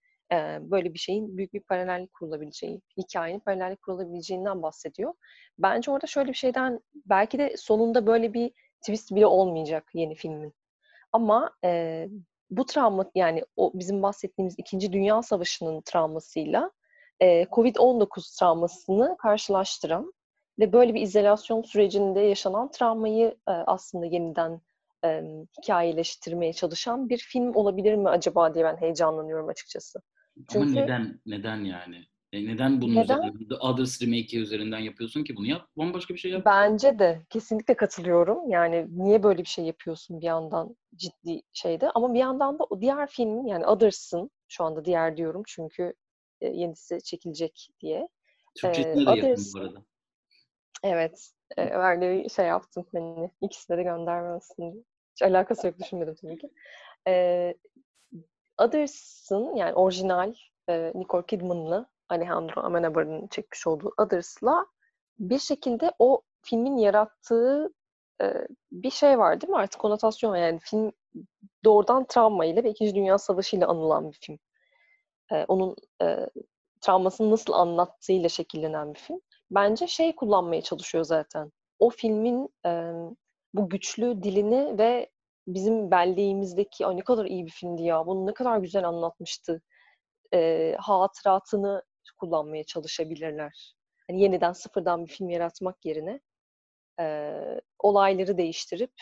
[0.61, 5.15] böyle bir şeyin büyük bir paralellik kurulabileceği, hikayenin paralellik kurulabileceğinden bahsediyor.
[5.59, 10.55] Bence orada şöyle bir şeyden belki de sonunda böyle bir twist bile olmayacak yeni filmin.
[11.13, 12.09] Ama e,
[12.51, 16.71] bu travma yani o bizim bahsettiğimiz İkinci Dünya Savaşı'nın travmasıyla
[17.21, 20.13] e, Covid-19 travmasını karşılaştıran
[20.59, 24.61] ve böyle bir izolasyon sürecinde yaşanan travmayı e, aslında yeniden
[25.05, 25.23] e,
[25.63, 30.01] hikayeleştirmeye çalışan bir film olabilir mi acaba diye ben heyecanlanıyorum açıkçası.
[30.53, 32.05] Çünkü, Ama neden neden yani?
[32.33, 33.19] E neden bunun neden?
[33.19, 35.69] üzerinden, The Others Remake üzerinden yapıyorsun ki bunu yap?
[35.77, 36.43] Bambaşka bir şey yap.
[36.47, 37.23] Bence de.
[37.31, 38.51] Kesinlikle katılıyorum.
[38.51, 41.91] Yani niye böyle bir şey yapıyorsun bir yandan ciddi şeyde.
[41.91, 45.95] Ama bir yandan da o diğer film yani Others'ın şu anda diğer diyorum çünkü
[46.41, 48.09] e, yenisi çekilecek diye.
[48.55, 49.83] Türkçesine ee, de yakın bu arada.
[50.83, 51.31] Evet.
[51.59, 51.71] E,
[52.01, 52.87] bir şey yaptım.
[52.93, 54.87] Hani ikisine de göndermesin.
[55.13, 56.51] Hiç alakası yok düşünmedim tabii ki.
[57.09, 57.55] E,
[58.59, 60.35] Others'ın yani orijinal
[60.69, 64.67] e, Nicole Kidman'lı Alejandro Amenabar'ın çekmiş olduğu Others'la
[65.19, 67.75] bir şekilde o filmin yarattığı
[68.23, 69.57] e, bir şey var değil mi?
[69.57, 70.93] Artık konotasyon yani film
[71.65, 74.39] doğrudan travma ile ve İkinci Dünya Savaşı ile anılan bir film.
[75.33, 76.31] E, onun e,
[76.81, 79.21] travmasını nasıl anlattığıyla şekillenen bir film.
[79.51, 81.53] Bence şey kullanmaya çalışıyor zaten.
[81.79, 82.93] O filmin e,
[83.55, 85.11] bu güçlü dilini ve
[85.47, 89.63] bizim belleğimizdeki ne kadar iyi bir filmdi ya, bunu ne kadar güzel anlatmıştı
[90.35, 91.83] e, hatıratını
[92.17, 93.75] kullanmaya çalışabilirler.
[94.09, 96.21] Hani yeniden sıfırdan bir film yaratmak yerine
[97.01, 97.35] e,
[97.79, 98.93] olayları değiştirip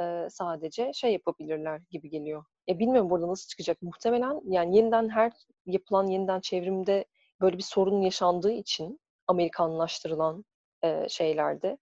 [0.00, 2.44] e, sadece şey yapabilirler gibi geliyor.
[2.66, 3.82] Ya bilmiyorum burada nasıl çıkacak.
[3.82, 5.32] Muhtemelen yani yeniden her
[5.66, 7.04] yapılan yeniden çevrimde
[7.40, 10.44] böyle bir sorun yaşandığı için Amerikanlaştırılan
[10.84, 11.78] e, şeylerde,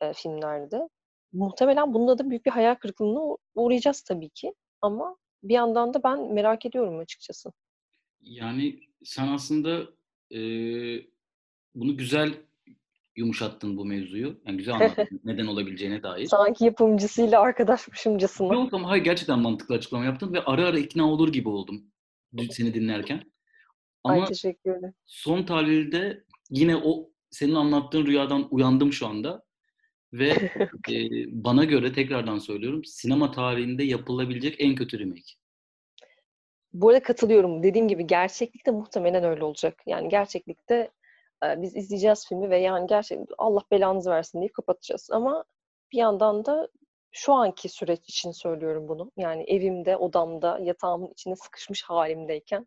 [0.00, 0.88] e, filmlerde
[1.32, 4.54] muhtemelen bunda da büyük bir hayal kırıklığına uğrayacağız tabii ki.
[4.82, 7.52] Ama bir yandan da ben merak ediyorum açıkçası.
[8.20, 9.82] Yani sen aslında
[10.34, 10.38] e,
[11.74, 12.34] bunu güzel
[13.16, 14.40] yumuşattın bu mevzuyu.
[14.46, 16.26] Yani güzel anlattın neden olabileceğine dair.
[16.26, 18.54] Sanki yapımcısıyla arkadaşmışımcasına.
[18.54, 21.84] Yok ama hayır gerçekten mantıklı açıklama yaptın ve ara ara ikna olur gibi oldum
[22.50, 23.32] seni dinlerken.
[24.04, 24.94] Ama Ay teşekkür ederim.
[25.06, 29.42] son tahlilde yine o senin anlattığın rüyadan uyandım şu anda.
[30.12, 30.28] Ve
[30.90, 30.94] e,
[31.44, 35.32] bana göre tekrardan söylüyorum sinema tarihinde yapılabilecek en kötü remake.
[36.72, 37.62] Bu arada katılıyorum.
[37.62, 39.82] Dediğim gibi gerçeklikte muhtemelen öyle olacak.
[39.86, 40.90] Yani gerçeklikte
[41.44, 45.08] e, biz izleyeceğiz filmi ve yani gerçekten Allah belanızı versin deyip kapatacağız.
[45.12, 45.44] Ama
[45.92, 46.68] bir yandan da
[47.10, 49.10] şu anki süreç için söylüyorum bunu.
[49.16, 52.66] Yani evimde, odamda, yatağımın içine sıkışmış halimdeyken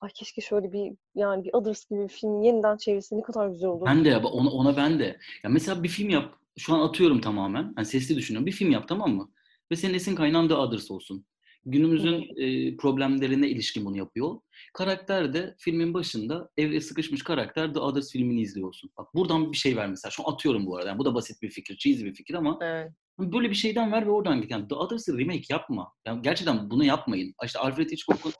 [0.00, 3.68] ay keşke şöyle bir yani bir Others gibi bir film yeniden çevirse ne kadar güzel
[3.68, 3.86] olur.
[3.86, 5.04] Ben de ya ona, ona ben de.
[5.44, 6.37] Ya mesela bir film yap.
[6.58, 7.74] Şu an atıyorum tamamen.
[7.76, 8.46] Yani sesli düşünüyorum.
[8.46, 9.30] Bir film yap tamam mı?
[9.72, 11.26] Ve senin esin kaynağın da Others olsun.
[11.64, 14.40] Günümüzün e, problemlerine ilişkin bunu yapıyor.
[14.74, 18.90] Karakter de filmin başında evde sıkışmış karakter The Others filmini izliyorsun.
[18.98, 20.10] Bak buradan bir şey ver mesela.
[20.10, 20.88] Şu an atıyorum bu arada.
[20.88, 22.92] Yani bu da basit bir fikir, cheesy bir fikir ama Evet.
[23.18, 24.50] böyle bir şeyden ver ve oradan git.
[24.50, 25.92] Yani The Others'ı remake yapma.
[26.06, 27.34] Yani gerçekten bunu yapmayın.
[27.44, 28.32] İşte Alfred Hitchcock'un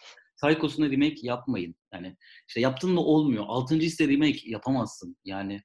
[0.43, 1.75] Psycho'suna remake yapmayın.
[1.95, 2.17] Yani
[2.49, 3.45] işte yaptın mı olmuyor.
[3.49, 5.17] Altıncı ise remake yapamazsın.
[5.25, 5.63] Yani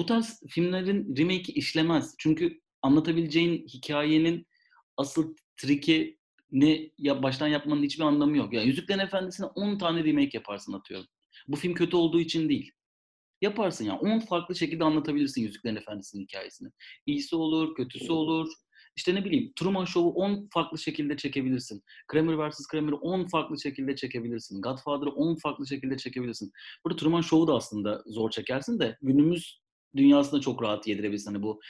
[0.00, 2.14] bu tarz filmlerin remake işlemez.
[2.18, 4.46] Çünkü anlatabileceğin hikayenin
[4.96, 6.18] asıl triki
[6.52, 8.52] ne ya baştan yapmanın hiçbir anlamı yok.
[8.52, 11.06] Yani Yüzüklerin Efendisi'ne 10 tane remake yaparsın atıyorum.
[11.48, 12.72] Bu film kötü olduğu için değil.
[13.40, 13.98] Yaparsın ya.
[14.02, 14.14] Yani.
[14.14, 16.68] 10 farklı şekilde anlatabilirsin Yüzüklerin Efendisi'nin hikayesini.
[17.06, 18.48] İyisi olur, kötüsü olur.
[18.96, 21.82] İşte ne bileyim Truman Show'u 10 farklı şekilde çekebilirsin.
[22.08, 22.66] Kramer vs.
[22.66, 24.62] Kramer'ı 10 farklı şekilde çekebilirsin.
[24.62, 26.52] Godfather'ı 10 farklı şekilde çekebilirsin.
[26.84, 29.59] Burada Truman Show'u da aslında zor çekersin de günümüz
[29.96, 31.32] dünyasında çok rahat yedirebilirsin.
[31.32, 31.60] Hani bu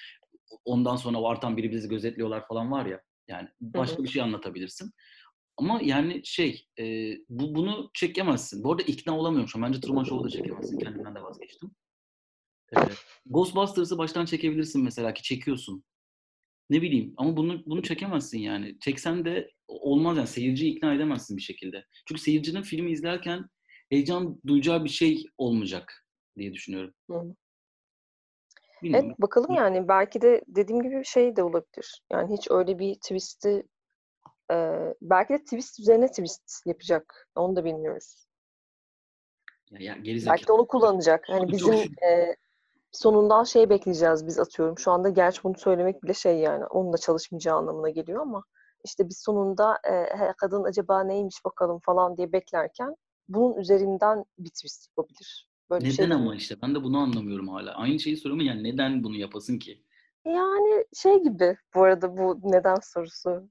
[0.64, 3.00] ondan sonra artan biri bizi gözetliyorlar falan var ya.
[3.28, 4.04] Yani başka hı hı.
[4.04, 4.90] bir şey anlatabilirsin.
[5.56, 6.85] Ama yani şey, e,
[7.28, 8.64] bu bunu çekemezsin.
[8.64, 9.64] Bu arada ikna olamıyorum şu an.
[9.64, 10.78] Bence Truman Show'u da çekemezsin.
[10.78, 11.70] Kendimden de vazgeçtim.
[12.72, 12.76] E,
[13.26, 15.85] Ghostbusters'ı baştan çekebilirsin mesela ki çekiyorsun.
[16.70, 18.78] Ne bileyim ama bunu bunu çekemezsin yani.
[18.80, 21.85] Çeksen de olmaz yani seyirciyi ikna edemezsin bir şekilde.
[22.09, 23.44] Çünkü seyircinin filmi izlerken
[23.90, 26.06] heyecan duyacağı bir şey olmayacak
[26.38, 26.94] diye düşünüyorum.
[27.11, 27.35] Hı.
[28.85, 32.03] Evet bakalım yani belki de dediğim gibi şey de olabilir.
[32.12, 33.66] Yani hiç öyle bir twist'i
[34.53, 34.57] e,
[35.03, 37.29] belki de twist üzerine twist yapacak.
[37.35, 38.27] Onu da bilmiyoruz.
[39.71, 41.25] Ya, ya, geri belki de onu kullanacak.
[41.29, 42.37] Hani bizim e,
[42.93, 44.79] sonundan şey bekleyeceğiz biz atıyorum.
[44.79, 48.43] Şu anda gerçi bunu söylemek bile şey yani onunla çalışmayacağı anlamına geliyor ama
[48.85, 52.97] işte biz sonunda e, kadın acaba neymiş bakalım falan diye beklerken
[53.29, 55.50] bunun üzerinden bir twist yapabilir.
[55.70, 57.74] Böyle neden şey ama işte ben de bunu anlamıyorum hala.
[57.74, 59.85] Aynı şeyi soruyorum yani neden bunu yapasın ki?
[60.24, 63.48] Yani şey gibi bu arada bu neden sorusu.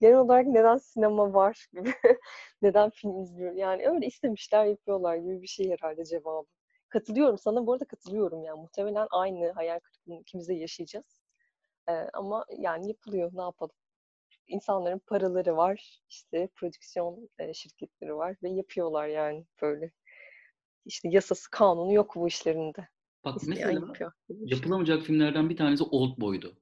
[0.00, 1.92] Genel olarak neden sinema var gibi.
[2.62, 3.52] neden film izliyor?
[3.54, 6.46] Yani öyle istemişler yapıyorlar gibi bir şey herhalde cevabı.
[6.88, 11.20] Katılıyorum sana bu arada katılıyorum yani muhtemelen aynı hayal kırıklığını ikimiz de yaşayacağız.
[11.88, 13.74] Ee, ama yani yapılıyor ne yapalım.
[14.46, 19.90] İnsanların paraları var, işte prodüksiyon e, şirketleri var ve yapıyorlar yani böyle
[20.86, 22.88] işte yasası, kanunu yok bu işlerinde.
[23.24, 24.12] Bak İsteyen mesela yapıyor.
[24.28, 26.56] yapılamayacak filmlerden bir tanesi Old Boy'du.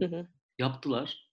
[0.00, 0.26] Hı hı.
[0.58, 1.30] Yaptılar.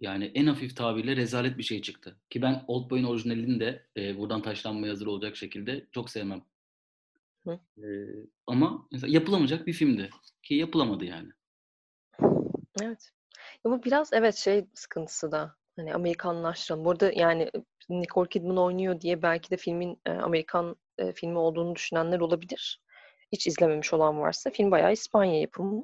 [0.00, 2.16] Yani en hafif tabirle rezalet bir şey çıktı.
[2.30, 6.44] Ki ben Old Boy'un orijinalini de e, buradan taşlanmaya hazır olacak şekilde çok sevmem.
[7.46, 7.60] Hı.
[7.78, 7.86] E,
[8.46, 10.10] ama mesela yapılamayacak bir filmdi.
[10.42, 11.28] Ki yapılamadı yani.
[12.82, 13.10] Evet.
[13.64, 15.56] Ama biraz evet şey sıkıntısı da.
[15.76, 16.84] Hani Amerikanlaştıralım.
[16.84, 17.50] Burada yani
[17.88, 22.82] Nicole Kidman oynuyor diye belki de filmin e, Amerikan e, filmi olduğunu düşünenler olabilir.
[23.32, 25.82] Hiç izlememiş olan varsa film bayağı İspanya yapımı.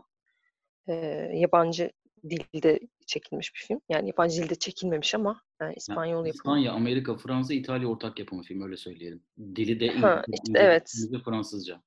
[0.87, 0.93] E,
[1.35, 1.93] yabancı
[2.31, 3.81] dilde çekilmiş bir film.
[3.89, 6.55] Yani yabancı dilde çekilmemiş ama yani İspanyol yani, yapımı.
[6.59, 9.23] İspanya, Amerika, Fransa, İtalya ortak yapımı film öyle söyleyelim.
[9.39, 10.93] Dili de ha, işte İngilizce, evet.
[10.97, 11.83] İngilizce, Fransızca.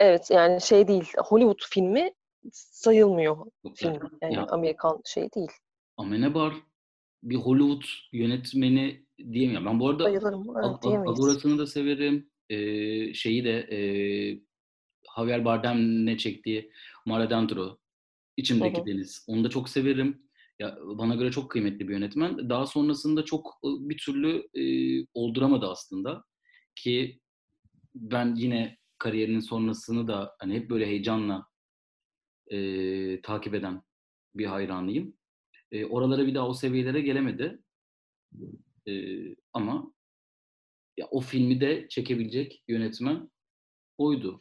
[0.00, 1.12] Evet yani şey değil.
[1.24, 2.14] Hollywood filmi
[2.52, 4.00] sayılmıyor Yok, film.
[4.22, 5.52] Yani ya, Amerikan şey değil.
[5.96, 6.54] Amenebar
[7.24, 7.82] bir Hollywood
[8.12, 9.66] yönetmeni diyemiyorum.
[9.66, 10.44] Ben bu arada Bayılırım.
[10.56, 12.30] Evet, Agora'sını da severim.
[12.50, 13.78] Ee, şeyi de e,
[15.16, 16.70] Javier Bardem'le çektiği
[17.06, 17.78] Mare Dentro,
[18.36, 18.86] İçimdeki Hı-hı.
[18.86, 19.24] Deniz.
[19.28, 20.24] Onu da çok severim.
[20.58, 22.50] Ya bana göre çok kıymetli bir yönetmen.
[22.50, 24.64] Daha sonrasında çok bir türlü e,
[25.14, 26.24] olduramadı aslında.
[26.76, 27.20] Ki
[27.94, 31.46] ben yine kariyerinin sonrasını da hani hep böyle heyecanla
[32.50, 33.82] e, takip eden
[34.34, 35.16] bir hayranıyım.
[35.74, 37.58] E, oralara bir daha o seviyelere gelemedi.
[38.88, 38.92] E,
[39.52, 39.92] ama
[40.96, 43.30] ya o filmi de çekebilecek yönetmen
[43.98, 44.40] oydu.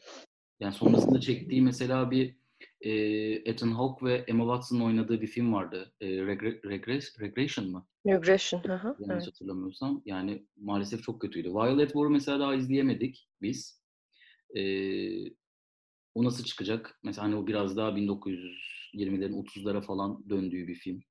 [0.59, 2.35] Yani sonrasında çektiği mesela bir
[2.81, 2.91] e,
[3.49, 5.93] Ethan Hawke ve Emma Watson oynadığı bir film vardı.
[6.01, 7.87] E, Regre- Regress, Regression mı?
[8.07, 8.63] Regression.
[8.63, 9.27] Hı Yanlış evet.
[9.27, 10.01] hatırlamıyorsam.
[10.05, 11.49] Yani maalesef çok kötüydü.
[11.49, 13.83] Violet War'u mesela daha izleyemedik biz.
[14.55, 15.33] Eee,
[16.15, 16.99] o nasıl çıkacak?
[17.03, 21.03] Mesela hani o biraz daha 1920'lerin 30'lara falan döndüğü bir film.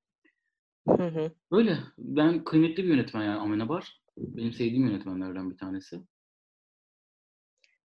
[0.88, 1.32] Hı hı.
[1.50, 1.78] Öyle.
[1.98, 4.02] Ben kıymetli bir yönetmen yani Amenabar.
[4.16, 6.00] Benim sevdiğim yönetmenlerden bir tanesi.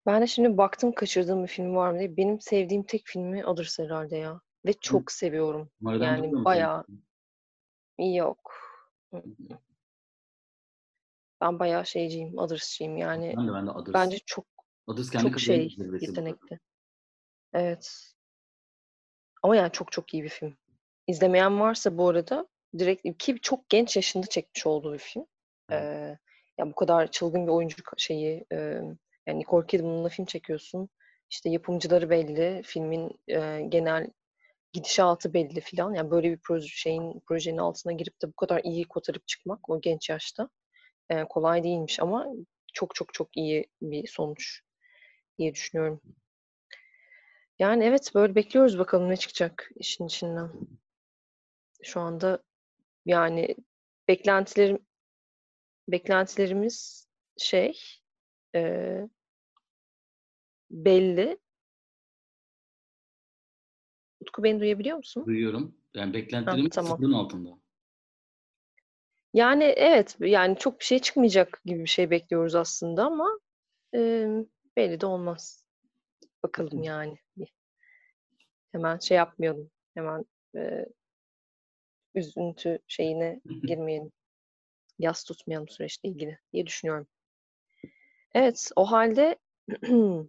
[0.05, 2.17] Ben de şimdi baktım kaçırdığım bir film var mı diye.
[2.17, 4.41] Benim sevdiğim tek filmi Others herhalde ya.
[4.65, 4.75] Ve Hı.
[4.81, 5.69] çok seviyorum.
[5.81, 6.85] Bunlardan biliyor Yani bayağı
[7.99, 8.53] yok.
[9.11, 9.17] Hı.
[9.17, 9.59] Hı hı.
[11.41, 13.33] Ben bayağı şeyciyim, Others'cıyım yani.
[13.37, 13.93] Ben de ben de Others.
[13.93, 14.45] Bence çok
[14.87, 16.59] Others kendi çok şey yetenekli.
[17.53, 18.13] Evet.
[19.43, 20.57] Ama yani çok çok iyi bir film.
[21.07, 22.47] İzlemeyen varsa bu arada
[22.79, 25.25] direkt ki çok genç yaşında çekmiş olduğu bir film.
[25.71, 26.17] Ee,
[26.57, 28.55] ya bu kadar çılgın bir oyuncu şeyi e,
[29.27, 30.89] yani Nicole Kidman'la film çekiyorsun.
[31.29, 34.11] İşte yapımcıları belli, filmin e, genel
[34.73, 35.93] gidişatı belli filan.
[35.93, 39.81] Yani böyle bir proje, şeyin projenin altına girip de bu kadar iyi kotarıp çıkmak o
[39.81, 40.49] genç yaşta
[41.09, 42.27] e, kolay değilmiş ama
[42.73, 44.61] çok çok çok iyi bir sonuç
[45.39, 46.01] diye düşünüyorum.
[47.59, 50.51] Yani evet böyle bekliyoruz bakalım ne çıkacak işin içinden.
[51.83, 52.43] Şu anda
[53.07, 53.55] yani
[54.07, 54.79] beklentilerim
[55.87, 57.79] beklentilerimiz şey
[58.55, 59.01] e,
[60.71, 61.37] belli.
[64.21, 65.25] Utku beni duyabiliyor musun?
[65.25, 65.75] Duyuyorum.
[65.93, 66.91] Yani Ha, beklentilerim tamam.
[66.91, 67.49] sıfırın altında.
[69.33, 73.39] Yani evet yani çok bir şey çıkmayacak gibi bir şey bekliyoruz aslında ama
[73.95, 74.27] e,
[74.77, 75.63] belli de olmaz.
[76.43, 77.17] Bakalım yani.
[78.71, 79.71] Hemen şey yapmayalım.
[79.93, 80.85] Hemen e,
[82.17, 84.11] üzüntü şeyine girmeyelim.
[84.99, 87.07] Yas tutmayalım süreçle ilgili diye düşünüyorum.
[88.33, 89.35] Evet, o halde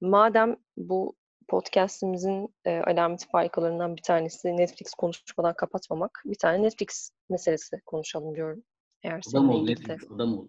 [0.00, 1.16] madem bu
[1.48, 8.64] podcast'imizin e, alameti farikalarından bir tanesi Netflix konuşmadan kapatmamak, bir tane Netflix meselesi konuşalım diyorum.
[9.02, 9.64] Eğer Adam ol.
[9.64, 10.48] Netflix, adam ol.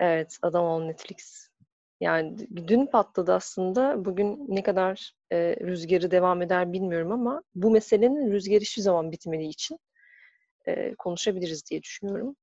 [0.00, 1.50] Evet, adam ol Netflix.
[2.04, 2.36] Yani
[2.68, 4.04] dün patladı aslında.
[4.04, 9.48] Bugün ne kadar e, rüzgarı devam eder bilmiyorum ama bu meselenin rüzgarı hiçbir zaman bitmediği
[9.50, 9.78] için
[10.66, 12.36] e, konuşabiliriz diye düşünüyorum.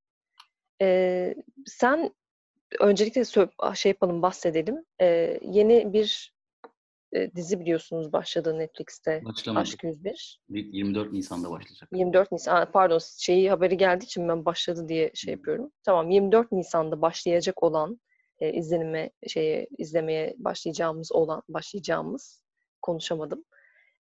[0.81, 2.15] E, sen
[2.79, 4.85] öncelikle sö- şey yapalım, bahsedelim.
[5.01, 6.33] E, yeni bir
[7.13, 9.21] e, dizi biliyorsunuz başladı Netflix'te.
[9.25, 9.61] Başlamadı.
[9.61, 10.39] Aşk 101.
[10.49, 11.89] 24 Nisan'da başlayacak.
[11.93, 15.71] 24 Nisan, pardon şeyi haberi geldiği için ben başladı diye şey yapıyorum.
[15.83, 17.99] Tamam 24 Nisan'da başlayacak olan
[18.41, 22.43] e, izlenime şeye izlemeye başlayacağımız olan başlayacağımız
[22.81, 23.43] konuşamadım.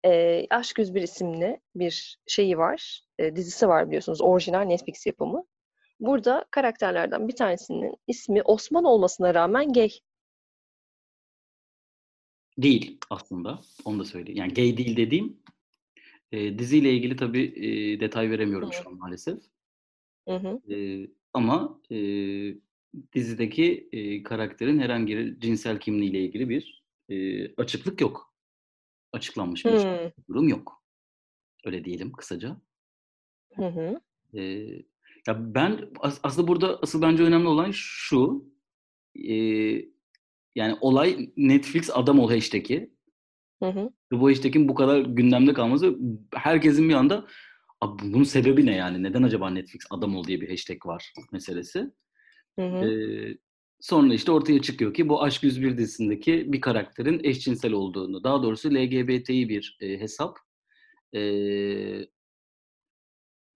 [0.05, 3.03] E, Aşk 101 isimli bir şeyi var.
[3.19, 4.21] e, dizisi var biliyorsunuz.
[4.21, 5.45] Orijinal Netflix yapımı.
[6.01, 9.91] Burada karakterlerden bir tanesinin ismi Osman olmasına rağmen gay.
[12.59, 13.61] Değil aslında.
[13.85, 14.39] Onu da söyleyeyim.
[14.39, 15.43] Yani gay değil dediğim
[16.33, 18.75] e, diziyle ilgili tabii e, detay veremiyorum Hı.
[18.75, 19.39] şu an maalesef.
[20.29, 20.75] Hı hı.
[20.75, 21.97] E, ama e,
[23.15, 28.35] dizideki e, karakterin herhangi bir cinsel kimliğiyle ilgili bir e, açıklık yok.
[29.13, 30.83] Açıklanmış bir Hı durum yok.
[31.65, 32.57] Öyle diyelim kısaca.
[33.57, 33.65] hı.
[33.67, 34.01] hı.
[34.35, 34.43] E,
[35.27, 38.51] ya ben as- aslında burada asıl bence önemli olan şu.
[39.29, 39.35] e,
[40.55, 42.91] yani olay Netflix adam ol hashtag'i.
[43.63, 43.91] Hı hı.
[44.13, 45.99] Bu hashtag'in bu kadar gündemde kalması
[46.35, 47.27] herkesin bir anda
[47.81, 49.03] "Abi bunun sebebi ne yani?
[49.03, 51.91] Neden acaba Netflix adam ol diye bir hashtag var meselesi.
[52.59, 52.87] Hı hı.
[52.87, 53.39] Ee,
[53.81, 58.75] sonra işte ortaya çıkıyor ki bu Aşk 101 dizisindeki bir karakterin eşcinsel olduğunu, daha doğrusu
[58.75, 60.39] LGBT'yi bir e, hesap
[61.15, 62.07] ee,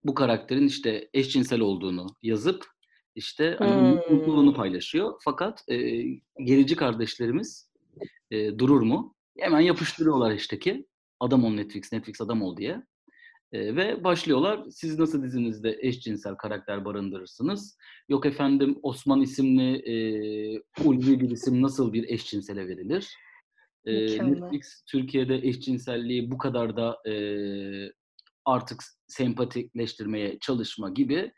[0.03, 2.65] bu karakterin işte eşcinsel olduğunu yazıp
[3.15, 3.89] işte hani Hmm.
[3.89, 5.13] mutluluğunu paylaşıyor.
[5.23, 6.03] Fakat e,
[6.43, 7.71] gerici kardeşlerimiz
[8.31, 9.15] e, durur mu?
[9.39, 10.85] Hemen yapıştırıyorlar hashtag'i.
[11.19, 12.83] Adam ol Netflix, Netflix adam ol diye.
[13.53, 14.65] E, ve başlıyorlar.
[14.71, 17.77] Siz nasıl dizinizde eşcinsel karakter barındırırsınız?
[18.09, 19.95] Yok efendim Osman isimli e,
[20.85, 23.17] ulvi bir isim nasıl bir eşcinsele verilir?
[23.85, 23.93] E.
[24.31, 27.15] Netflix Türkiye'de eşcinselliği bu kadar da e,
[28.45, 31.31] artık sempatikleştirmeye çalışma gibi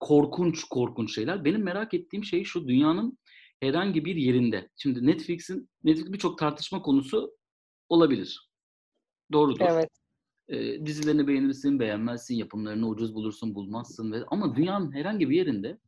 [0.00, 1.44] korkunç korkunç şeyler.
[1.44, 3.18] Benim merak ettiğim şey şu dünyanın
[3.60, 4.68] herhangi bir yerinde.
[4.76, 7.36] Şimdi Netflix'in Netflix birçok tartışma konusu
[7.88, 8.50] olabilir.
[9.32, 9.64] Doğrudur.
[9.68, 10.01] Evet.
[10.48, 15.78] E, dizilerini beğenirsin, beğenmezsin, yapımlarını ucuz bulursun, bulmazsın ve ama dünyanın herhangi bir yerinde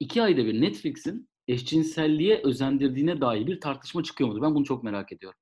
[0.00, 4.42] iki ayda bir Netflix'in eşcinselliğe özendirdiğine dair bir tartışma çıkıyor mudur?
[4.42, 5.38] Ben bunu çok merak ediyorum.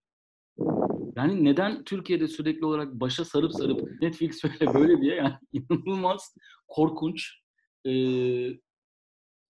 [1.17, 6.35] Yani neden Türkiye'de sürekli olarak başa sarıp sarıp Netflix böyle böyle diye yani inanılmaz
[6.69, 7.33] korkunç
[7.87, 7.93] e,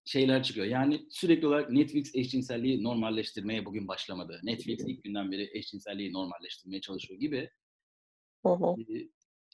[0.05, 0.65] şeyler çıkıyor.
[0.65, 4.39] Yani sürekli olarak Netflix eşcinselliği normalleştirmeye bugün başlamadı.
[4.43, 7.49] Netflix ilk günden beri eşcinselliği normalleştirmeye çalışıyor gibi.
[8.45, 8.75] Hı hı.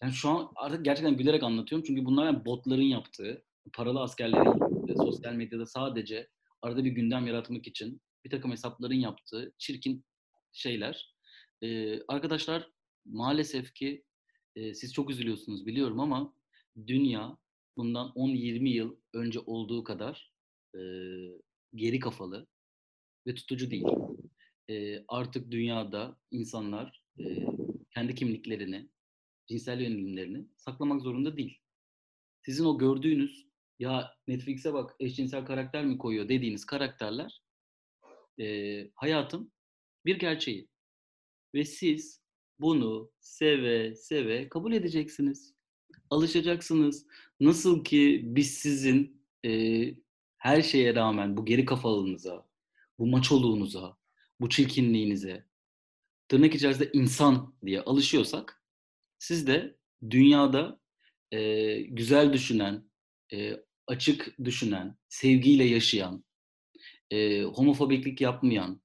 [0.02, 4.96] Yani şu an artık gerçekten gülerek anlatıyorum çünkü bunlar yani botların yaptığı, paralı askerlerin yaptığı,
[5.04, 6.30] sosyal medyada sadece
[6.62, 10.06] arada bir gündem yaratmak için bir takım hesapların yaptığı çirkin
[10.54, 11.16] şeyler.
[11.62, 12.72] Ee, arkadaşlar
[13.06, 14.04] maalesef ki
[14.56, 16.34] e, siz çok üzülüyorsunuz biliyorum ama
[16.88, 17.38] dünya
[17.78, 20.32] bundan 10-20 yıl önce olduğu kadar
[20.76, 20.80] e,
[21.76, 22.48] geri kafalı
[23.28, 23.86] ve tutucu değil.
[24.70, 27.24] E, artık dünyada insanlar e,
[27.96, 28.90] kendi kimliklerini,
[29.48, 31.60] cinsel yönelimlerini saklamak zorunda değil.
[32.46, 33.48] Sizin o gördüğünüz
[33.80, 37.42] ya Netflix'e bak eşcinsel karakter mi koyuyor dediğiniz karakterler
[38.40, 39.52] e, hayatın
[40.06, 40.68] bir gerçeği.
[41.54, 42.22] Ve siz
[42.60, 45.56] bunu seve seve kabul edeceksiniz.
[46.10, 47.08] Alışacaksınız.
[47.40, 49.52] Nasıl ki biz sizin e,
[50.38, 52.48] her şeye rağmen bu geri kafalığınıza,
[53.00, 53.98] bu maçoluğunuza,
[54.42, 55.46] bu çirkinliğinize,
[56.28, 58.64] tırnak içerisinde insan diye alışıyorsak,
[59.20, 59.78] siz de
[60.10, 60.80] dünyada
[61.32, 62.90] e, güzel düşünen,
[63.34, 63.54] e,
[63.88, 66.26] açık düşünen, sevgiyle yaşayan,
[67.12, 68.82] e, homofobiklik yapmayan,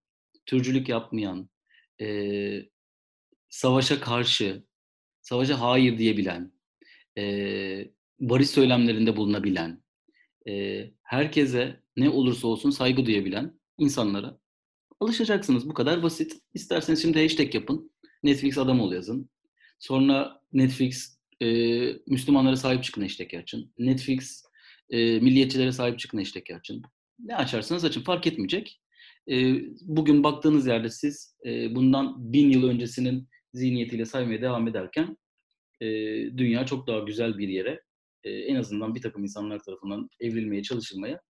[0.47, 1.51] türcülük yapmayan,
[2.01, 2.69] e,
[3.49, 4.65] savaşa karşı,
[5.23, 6.53] savaşa hayır diyebilen,
[7.19, 9.83] e, barış söylemlerinde bulunabilen,
[10.49, 14.40] e, herkese ne olursa olsun saygı duyabilen insanlara
[15.01, 15.69] alışacaksınız.
[15.69, 16.37] Bu kadar basit.
[16.55, 17.91] İsterseniz şimdi hashtag yapın.
[18.23, 19.31] Netflix adam ol yazın.
[19.79, 21.47] Sonra Netflix e,
[22.07, 23.73] Müslümanlara sahip çıkın hashtag açın.
[23.79, 24.43] Netflix
[24.91, 26.83] e, milliyetçilere sahip çıkın hashtag açın.
[27.19, 28.81] Ne açarsanız açın fark etmeyecek.
[29.31, 35.17] E, bugün baktığınız yerde siz e, bundan bin yıl öncesinin zihniyetiyle saymaya devam ederken
[35.81, 35.87] e,
[36.39, 37.83] dünya çok daha güzel bir yere
[38.25, 41.21] e, en azından bir takım insanlar tarafından evrilmeye çalışılmaya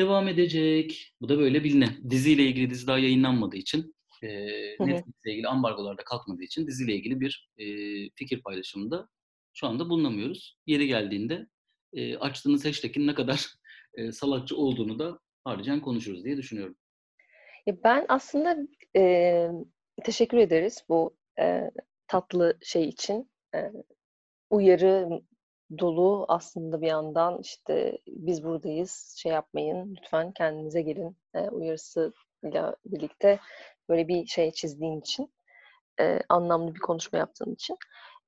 [0.00, 1.14] devam edecek.
[1.20, 2.10] Bu da böyle bilinen.
[2.10, 4.28] Diziyle ilgili dizi daha yayınlanmadığı için e,
[4.80, 7.64] Netflix'le ilgili ambargolarda kalkmadığı için diziyle ilgili bir e,
[8.14, 9.08] fikir paylaşımında
[9.54, 10.58] şu anda bulunamıyoruz.
[10.66, 11.46] Yeri geldiğinde
[11.92, 13.46] e, açtığınız hashtag'in ne kadar
[13.94, 16.76] e, salakçı olduğunu da haricen konuşuruz diye düşünüyorum.
[17.84, 18.56] Ben aslında
[18.96, 19.46] e,
[20.04, 21.70] teşekkür ederiz bu e,
[22.06, 23.30] tatlı şey için.
[23.54, 23.58] E,
[24.50, 25.20] uyarı
[25.78, 33.40] dolu aslında bir yandan işte biz buradayız, şey yapmayın, lütfen kendinize gelin e, uyarısıyla birlikte
[33.88, 35.32] böyle bir şey çizdiğin için,
[36.00, 37.76] e, anlamlı bir konuşma yaptığın için.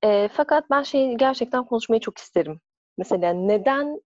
[0.05, 2.61] E, fakat ben şey gerçekten konuşmayı çok isterim.
[2.99, 4.03] Mesela neden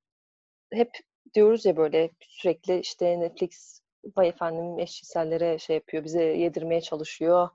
[0.73, 0.91] hep
[1.35, 3.81] diyoruz ya böyle sürekli işte Netflix
[4.17, 7.49] vay efendim eşcinsellere şey yapıyor, bize yedirmeye çalışıyor.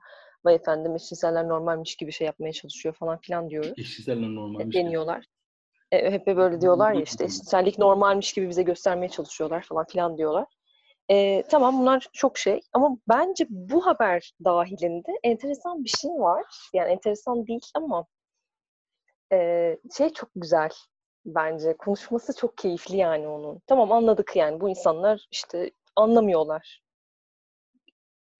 [0.44, 3.72] Vay efendim eşcinseller normalmiş gibi şey yapmaya çalışıyor falan filan diyoruz.
[3.76, 4.76] Eşcinseller normalmiş.
[4.76, 5.24] Deniyorlar.
[5.92, 10.46] E, hep böyle diyorlar ya işte eşcinsellik normalmiş gibi bize göstermeye çalışıyorlar falan filan diyorlar.
[11.10, 16.44] E, tamam bunlar çok şey ama bence bu haber dahilinde enteresan bir şey var.
[16.74, 18.06] Yani enteresan değil ama
[19.32, 20.70] e, şey çok güzel
[21.26, 21.76] bence.
[21.76, 23.60] Konuşması çok keyifli yani onun.
[23.66, 26.82] Tamam anladık yani bu insanlar işte anlamıyorlar.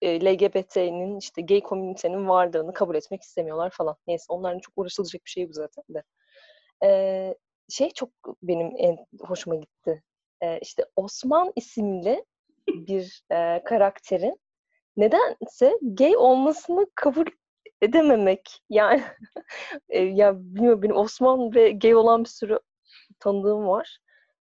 [0.02, 3.96] E, LGBT'nin işte gay komünitenin varlığını kabul etmek istemiyorlar falan.
[4.06, 6.02] Neyse onların çok uğraşılacak bir şey bu zaten de.
[7.68, 8.10] Şey çok
[8.42, 10.02] benim en hoşuma gitti.
[10.40, 12.24] E, işte Osman isimli
[12.68, 14.40] bir e, karakterin
[14.96, 17.26] nedense gay olmasını kabul
[17.82, 18.62] edememek.
[18.70, 19.02] Yani
[19.88, 22.58] e, ya bilmiyorum benim Osman ve gay olan bir sürü
[23.20, 23.98] tanıdığım var.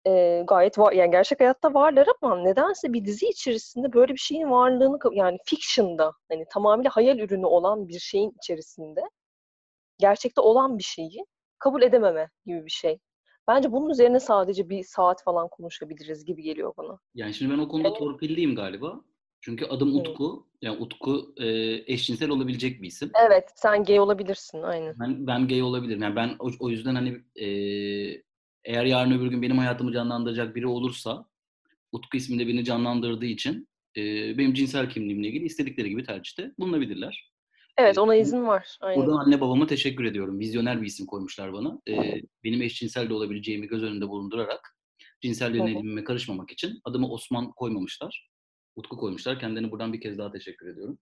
[0.08, 4.52] E, gayet var yani gerçek hayatta varlar ama nedense bir dizi içerisinde böyle bir şeyin
[4.52, 9.02] varlığını yani fiction'da hani tamamıyla hayal ürünü olan bir şeyin içerisinde
[10.00, 11.26] gerçekte olan bir şeyi
[11.60, 13.00] kabul edememe gibi bir şey.
[13.48, 17.00] Bence bunun üzerine sadece bir saat falan konuşabiliriz gibi geliyor bana.
[17.16, 17.98] Yani şimdi ben o konuda yani...
[17.98, 19.02] torpilliyim galiba.
[19.42, 20.48] Çünkü adım Utku.
[20.62, 21.48] Yani Utku e,
[21.94, 23.12] eşcinsel olabilecek bir isim.
[23.28, 24.96] Evet, sen gay olabilirsin, aynen.
[25.00, 26.02] Ben, ben gay olabilirim.
[26.02, 27.48] Yani ben o, o yüzden hani e,
[28.64, 31.26] eğer yarın öbür gün benim hayatımı canlandıracak biri olursa
[31.92, 34.02] Utku isminde birini canlandırdığı için e,
[34.38, 37.29] benim cinsel kimliğimle ilgili istedikleri gibi tercihte bulunabilirler.
[37.80, 38.78] Evet ona izin var.
[38.82, 39.02] Aynen.
[39.02, 40.40] Buradan anne babama teşekkür ediyorum.
[40.40, 41.82] Vizyoner bir isim koymuşlar bana.
[41.88, 44.76] Ee, benim eşcinsel de olabileceğimi göz önünde bulundurarak
[45.22, 48.30] cinsel yönelimime karışmamak için adımı Osman koymamışlar.
[48.76, 49.40] Utku koymuşlar.
[49.40, 51.00] Kendilerine buradan bir kez daha teşekkür ediyorum.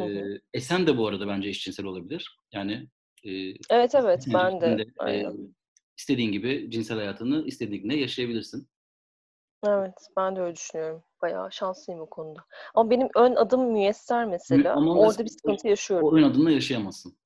[0.00, 0.22] Ee,
[0.54, 2.36] Esen de bu arada bence eşcinsel olabilir.
[2.52, 2.88] Yani
[3.24, 3.30] e,
[3.70, 4.78] Evet evet ben de.
[4.78, 5.26] de e,
[5.98, 8.68] istediğin gibi cinsel hayatını istediğinde yaşayabilirsin.
[9.66, 11.02] Evet, ben de öyle düşünüyorum.
[11.22, 12.44] Bayağı şanslıyım o konuda.
[12.74, 14.74] Ama benim ön adım müyesser mesela.
[14.74, 16.08] Ama Orada bir sıkıntı yaşıyorum.
[16.08, 17.16] O ön adımla yaşayamazsın.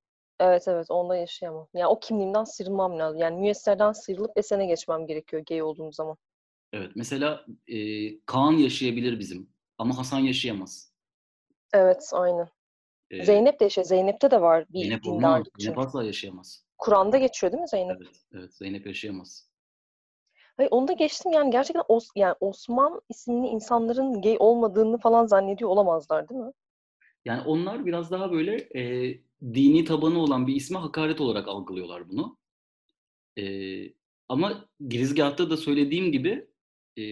[0.41, 1.69] Evet evet onda yaşayamam.
[1.75, 3.19] Yani o kimliğimden sıyrılmam lazım.
[3.19, 6.17] Yani müyesserden sıyrılıp esene geçmem gerekiyor gay olduğum zaman.
[6.73, 7.77] Evet mesela e,
[8.21, 10.93] Kaan yaşayabilir bizim ama Hasan yaşayamaz.
[11.73, 12.49] Evet aynen.
[13.11, 13.85] Ee, Zeynep de yaşıyor.
[13.87, 15.47] Zeynep'te de var bir Zeynep olmaz.
[15.59, 16.65] Zeynep asla yaşayamaz.
[16.79, 17.97] Kur'an'da geçiyor değil mi Zeynep?
[18.01, 19.46] Evet, evet Zeynep yaşayamaz.
[20.57, 25.71] Hayır, onu da geçtim yani gerçekten Os yani Osman isimli insanların gay olmadığını falan zannediyor
[25.71, 26.53] olamazlar değil mi?
[27.25, 32.37] Yani onlar biraz daha böyle e, dini tabanı olan bir isme hakaret olarak algılıyorlar bunu.
[33.39, 33.45] E,
[34.29, 36.49] ama girizgahta da söylediğim gibi
[36.97, 37.03] e,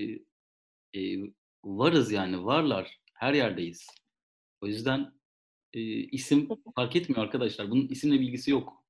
[1.00, 1.18] e,
[1.64, 3.00] varız yani varlar.
[3.14, 3.86] Her yerdeyiz.
[4.60, 5.12] O yüzden
[5.72, 7.70] e, isim fark etmiyor arkadaşlar.
[7.70, 8.84] Bunun isimle bilgisi yok.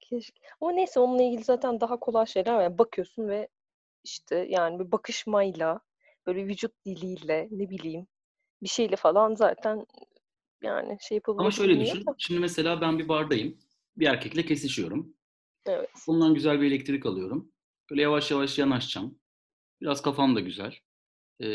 [0.00, 0.40] Keşke.
[0.60, 2.62] Ama neyse onunla ilgili zaten daha kolay şeyler var.
[2.62, 3.48] Yani bakıyorsun ve
[4.04, 5.80] işte yani bir bakışmayla,
[6.26, 8.06] böyle vücut diliyle, ne bileyim
[8.62, 9.86] bir şeyle falan zaten
[10.62, 12.06] yani şey Ama şöyle yapabiliyor düşün.
[12.06, 12.14] da.
[12.18, 13.58] Şimdi mesela ben bir bardayım.
[13.96, 15.14] Bir erkekle kesişiyorum.
[15.66, 15.90] Evet.
[16.06, 17.52] Bundan güzel bir elektrik alıyorum.
[17.90, 19.18] Böyle yavaş yavaş yanaşacağım.
[19.80, 20.74] Biraz kafam da güzel.
[21.40, 21.46] Ee,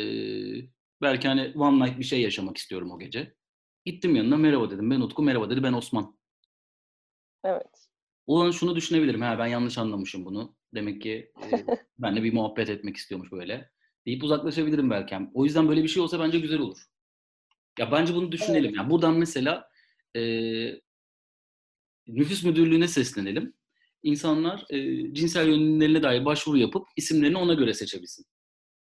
[1.02, 3.36] belki hani one night bir şey yaşamak istiyorum o gece.
[3.86, 4.91] Gittim yanına merhaba dedim.
[4.91, 5.64] Ben Utku merhaba dedi.
[5.64, 6.18] Ben Osman.
[7.44, 7.89] Evet.
[8.28, 9.22] O an şunu düşünebilirim.
[9.22, 10.56] Ha ben yanlış anlamışım bunu.
[10.74, 11.52] Demek ki e,
[12.00, 13.70] benimle bir muhabbet etmek istiyormuş böyle.
[14.06, 15.18] Deyip uzaklaşabilirim belki.
[15.34, 16.86] O yüzden böyle bir şey olsa bence güzel olur.
[17.80, 18.66] Ya bence bunu düşünelim.
[18.66, 18.78] Evet.
[18.78, 19.70] Yani buradan mesela
[20.16, 20.22] e,
[22.08, 23.54] nüfus müdürlüğüne seslenelim.
[24.04, 24.78] İnsanlar e,
[25.14, 28.26] cinsel yönelimlerine dair başvuru yapıp isimlerini ona göre seçebilsin.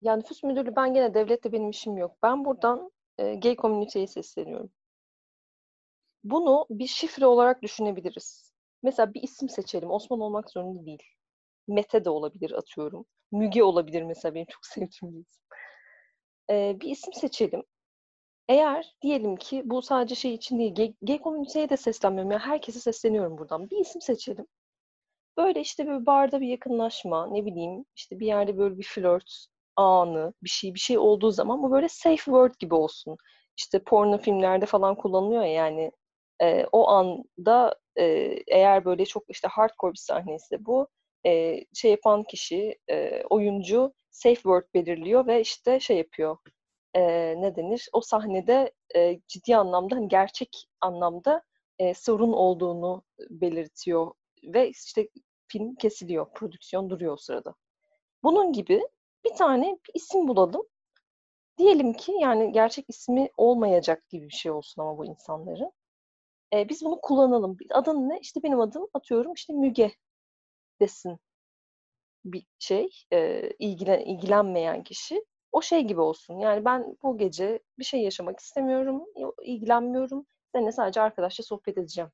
[0.02, 2.16] Ya nüfus müdürlüğü ben gene devlette benim işim yok.
[2.22, 4.70] Ben buradan e, gay komüniteye sesleniyorum.
[6.24, 8.49] Bunu bir şifre olarak düşünebiliriz.
[8.82, 9.90] Mesela bir isim seçelim.
[9.90, 11.02] Osman olmak zorunda değil.
[11.68, 13.06] Mete de olabilir atıyorum.
[13.32, 15.44] Müge olabilir mesela benim çok sevdiğim bir isim.
[16.50, 17.62] Ee, bir isim seçelim.
[18.48, 22.30] Eğer diyelim ki bu sadece şey için değil, gay, gay komüniteye de seslenmiyorum.
[22.32, 23.70] Yani herkese sesleniyorum buradan.
[23.70, 24.46] Bir isim seçelim.
[25.36, 30.34] Böyle işte bir barda bir yakınlaşma, ne bileyim işte bir yerde böyle bir flört anı,
[30.42, 33.16] bir şey bir şey olduğu zaman bu böyle safe word gibi olsun.
[33.56, 35.92] İşte porno filmlerde falan kullanılıyor ya yani
[36.42, 38.04] e, o anda e,
[38.48, 40.88] eğer böyle çok işte hardcore bir sahneyse bu
[41.26, 46.36] e, şey yapan kişi, e, oyuncu safe word belirliyor ve işte şey yapıyor.
[46.94, 47.02] E,
[47.42, 47.88] ne denir?
[47.92, 51.42] O sahnede e, ciddi anlamda hani gerçek anlamda
[51.78, 54.12] e, sorun olduğunu belirtiyor
[54.44, 55.08] ve işte
[55.48, 57.54] film kesiliyor, prodüksiyon duruyor o sırada.
[58.22, 58.82] Bunun gibi
[59.24, 60.62] bir tane bir isim bulalım.
[61.58, 65.72] Diyelim ki yani gerçek ismi olmayacak gibi bir şey olsun ama bu insanların.
[66.54, 67.56] Ee, biz bunu kullanalım.
[67.70, 68.18] Adın ne?
[68.20, 69.92] İşte benim adım atıyorum işte Müge
[70.80, 71.18] desin
[72.24, 72.88] bir şey.
[73.12, 75.24] E, ilgilen, ilgilenmeyen kişi.
[75.52, 76.38] O şey gibi olsun.
[76.38, 79.02] Yani ben bu gece bir şey yaşamak istemiyorum,
[79.42, 80.26] ilgilenmiyorum.
[80.54, 82.10] Seninle sadece arkadaşla sohbet edeceğim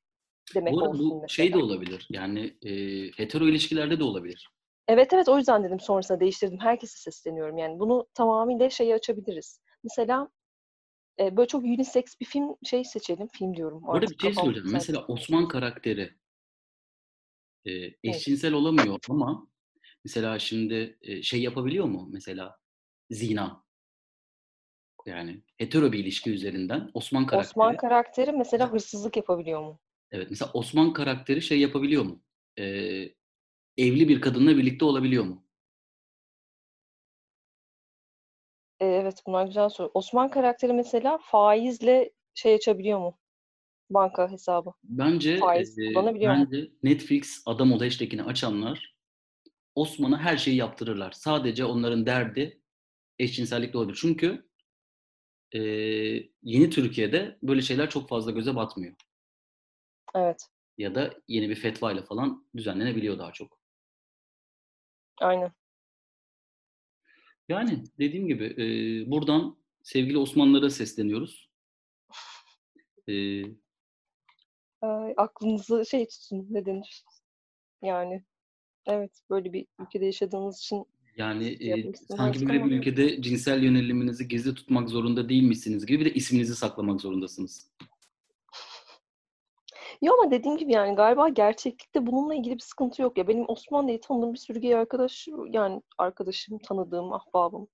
[0.55, 1.27] demek Bu olsun bu mesela.
[1.27, 2.07] şey de olabilir.
[2.11, 2.71] Yani e,
[3.17, 4.49] hetero ilişkilerde de olabilir.
[4.87, 6.59] Evet evet o yüzden dedim sonrasında değiştirdim.
[6.59, 7.57] Herkese sesleniyorum.
[7.57, 9.61] Yani bunu tamamıyla şeyi açabiliriz.
[9.83, 10.29] Mesela
[11.19, 13.27] e, böyle çok unisex bir film şey seçelim.
[13.27, 13.89] Film diyorum.
[13.89, 14.71] Artık bir şey söyleyeceğim.
[14.71, 16.15] Mesela Osman karakteri
[17.65, 17.71] e,
[18.03, 19.47] eşcinsel olamıyor ama
[20.05, 22.09] mesela şimdi e, şey yapabiliyor mu?
[22.11, 22.57] Mesela
[23.09, 23.63] zina.
[25.05, 27.49] Yani hetero bir ilişki üzerinden Osman karakteri.
[27.49, 29.79] Osman karakteri mesela hırsızlık yapabiliyor mu?
[30.11, 32.23] Evet mesela Osman karakteri şey yapabiliyor mu?
[32.59, 32.63] E,
[33.77, 35.46] evli bir kadınla birlikte olabiliyor mu?
[38.79, 39.91] Evet bunlar güzel soru.
[39.93, 43.17] Osman karakteri mesela faizle şey açabiliyor mu?
[43.89, 44.73] Banka hesabı.
[44.83, 46.45] Bence Faiz e, kullanabiliyor mu?
[46.51, 48.95] bence Netflix adam ol hashtag'ini açanlar
[49.75, 51.11] Osman'a her şeyi yaptırırlar.
[51.11, 52.61] Sadece onların derdi
[53.19, 53.97] eşcinsellikle olabilir.
[54.01, 54.49] Çünkü
[55.51, 55.59] e,
[56.43, 58.95] yeni Türkiye'de böyle şeyler çok fazla göze batmıyor.
[60.15, 60.47] Evet.
[60.77, 63.59] Ya da yeni bir fetva ile falan düzenlenebiliyor daha çok.
[65.21, 65.51] Aynen.
[67.49, 68.65] Yani dediğim gibi e,
[69.11, 71.49] buradan sevgili Osmanlılara sesleniyoruz.
[73.09, 73.43] E,
[74.81, 77.03] Ay, aklınızı şey tutsun ne denir?
[77.81, 78.23] Yani
[78.85, 80.85] evet böyle bir ülkede yaşadığınız için
[81.17, 86.13] yani e, sanki böyle bir ülkede cinsel yöneliminizi gizli tutmak zorunda değilmişsiniz gibi bir de
[86.13, 87.71] isminizi saklamak zorundasınız.
[90.01, 93.27] Yo ama dediğim gibi yani galiba gerçeklikte bununla ilgili bir sıkıntı yok ya.
[93.27, 97.67] Benim Osman diye tanıdığım bir sürü gay arkadaş yani arkadaşım, tanıdığım, ahbabım,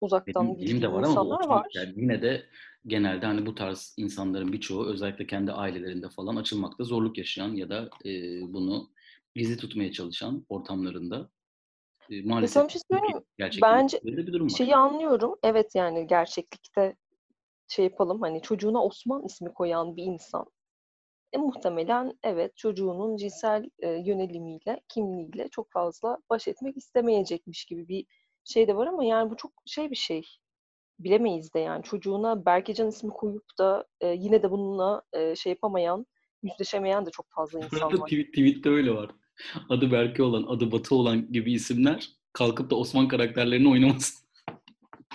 [0.00, 1.66] uzaktan bildiğim de var ama Osman var.
[1.74, 2.46] yani yine de
[2.86, 7.88] genelde hani bu tarz insanların birçoğu özellikle kendi ailelerinde falan açılmakta zorluk yaşayan ya da
[8.04, 8.10] e,
[8.52, 8.90] bunu
[9.34, 11.30] gizli tutmaya çalışan ortamlarında
[12.10, 14.56] e, Ya maalesef bir şey gerçekten Bence bir durum var.
[14.56, 15.34] şeyi anlıyorum.
[15.42, 16.96] Evet yani gerçeklikte
[17.68, 20.46] şey yapalım hani çocuğuna Osman ismi koyan bir insan
[21.32, 28.06] e, muhtemelen evet çocuğunun cinsel e, yönelimiyle, kimliğiyle çok fazla baş etmek istemeyecekmiş gibi bir
[28.44, 30.22] şey de var ama yani bu çok şey bir şey.
[30.98, 36.06] Bilemeyiz de yani çocuğuna Berkecan ismi koyup da e, yine de bununla e, şey yapamayan,
[36.42, 38.06] yüzleşemeyen de çok fazla insan var.
[38.06, 39.10] tweet, tweette öyle var.
[39.68, 44.14] Adı Berke olan, adı Batı olan gibi isimler kalkıp da Osman karakterlerini oynaması.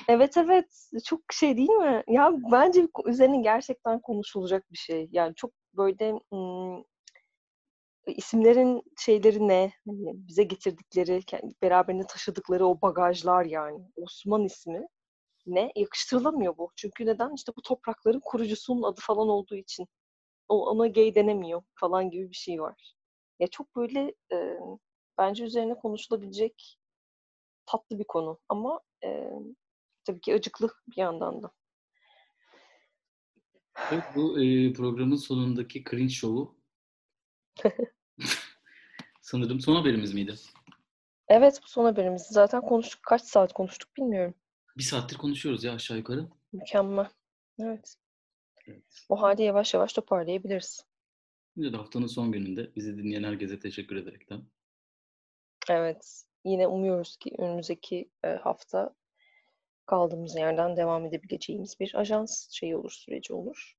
[0.08, 0.66] Evet evet
[1.06, 2.04] çok şey değil mi?
[2.08, 5.10] Ya bence üzerine gerçekten konuşulacak bir şey.
[5.12, 6.20] Yani çok böyle
[8.08, 9.74] isimlerin şeyleri ne?
[9.88, 11.22] Hani bize getirdikleri,
[11.62, 13.80] beraberinde taşıdıkları o bagajlar yani.
[13.96, 14.88] Osman ismi
[15.46, 15.72] ne?
[15.76, 16.72] Yakıştırılamıyor bu.
[16.76, 17.36] Çünkü neden?
[17.36, 19.88] İşte bu toprakların kurucusunun adı falan olduğu için.
[20.50, 22.94] O, ona gay denemiyor falan gibi bir şey var.
[23.40, 24.60] Ya çok böyle e,
[25.18, 26.78] bence üzerine konuşulabilecek
[27.66, 29.30] tatlı bir konu ama e,
[30.06, 31.52] tabii ki acıklı bir yandan da.
[33.92, 36.56] Evet, bu e, programın sonundaki cringe şovu
[39.22, 40.36] sanırım son haberimiz miydi?
[41.28, 42.22] Evet bu son haberimiz.
[42.22, 43.04] Zaten konuştuk.
[43.04, 44.34] Kaç saat konuştuk bilmiyorum.
[44.78, 46.28] Bir saattir konuşuyoruz ya aşağı yukarı.
[46.54, 47.10] Mükemmel.
[47.60, 47.96] Evet.
[48.68, 49.06] Evet.
[49.10, 50.86] O halde yavaş yavaş toparlayabiliriz.
[51.54, 54.42] Şimdi de haftanın son gününde bizi dinleyen herkese teşekkür ederekten.
[55.70, 56.24] Evet.
[56.46, 58.10] Yine umuyoruz ki önümüzdeki
[58.42, 58.96] hafta
[59.92, 63.76] kaldığımız yerden devam edebileceğimiz bir ajans şeyi olur, süreci olur.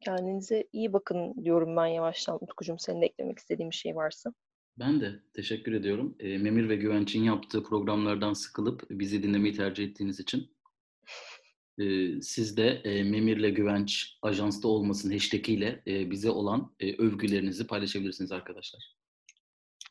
[0.00, 2.38] Kendinize iyi bakın diyorum ben yavaştan.
[2.40, 4.32] Utkucuğum senin de eklemek istediğin bir şey varsa.
[4.78, 6.16] Ben de teşekkür ediyorum.
[6.20, 10.56] E, Memir ve Güvenç'in yaptığı programlardan sıkılıp bizi dinlemeyi tercih ettiğiniz için.
[11.78, 17.66] E, siz de e, Memir'le Güvenç ajansta olmasın hashtag ile e, bize olan e, övgülerinizi
[17.66, 18.96] paylaşabilirsiniz arkadaşlar.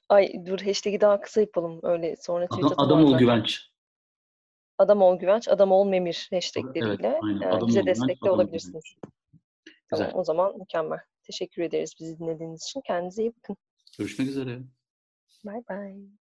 [0.09, 1.79] Ay dur hashtag'i daha kısa yapalım.
[1.83, 3.17] Öyle sonra tweet Adam, adam ol.
[3.17, 3.69] Güvenç.
[4.77, 7.51] Adam ol güvenç, adam ol memir hashtagleriyle Evet, aynen.
[7.51, 8.83] Adam bize ol güvenç, adam ol olabilirsiniz.
[9.91, 10.05] Güzel.
[10.09, 10.99] Tamam, o zaman mükemmel.
[11.23, 12.81] Teşekkür ederiz bizi dinlediğiniz için.
[12.81, 13.57] Kendinize iyi bakın.
[13.97, 14.59] Görüşmek üzere.
[15.45, 16.24] Bye bye.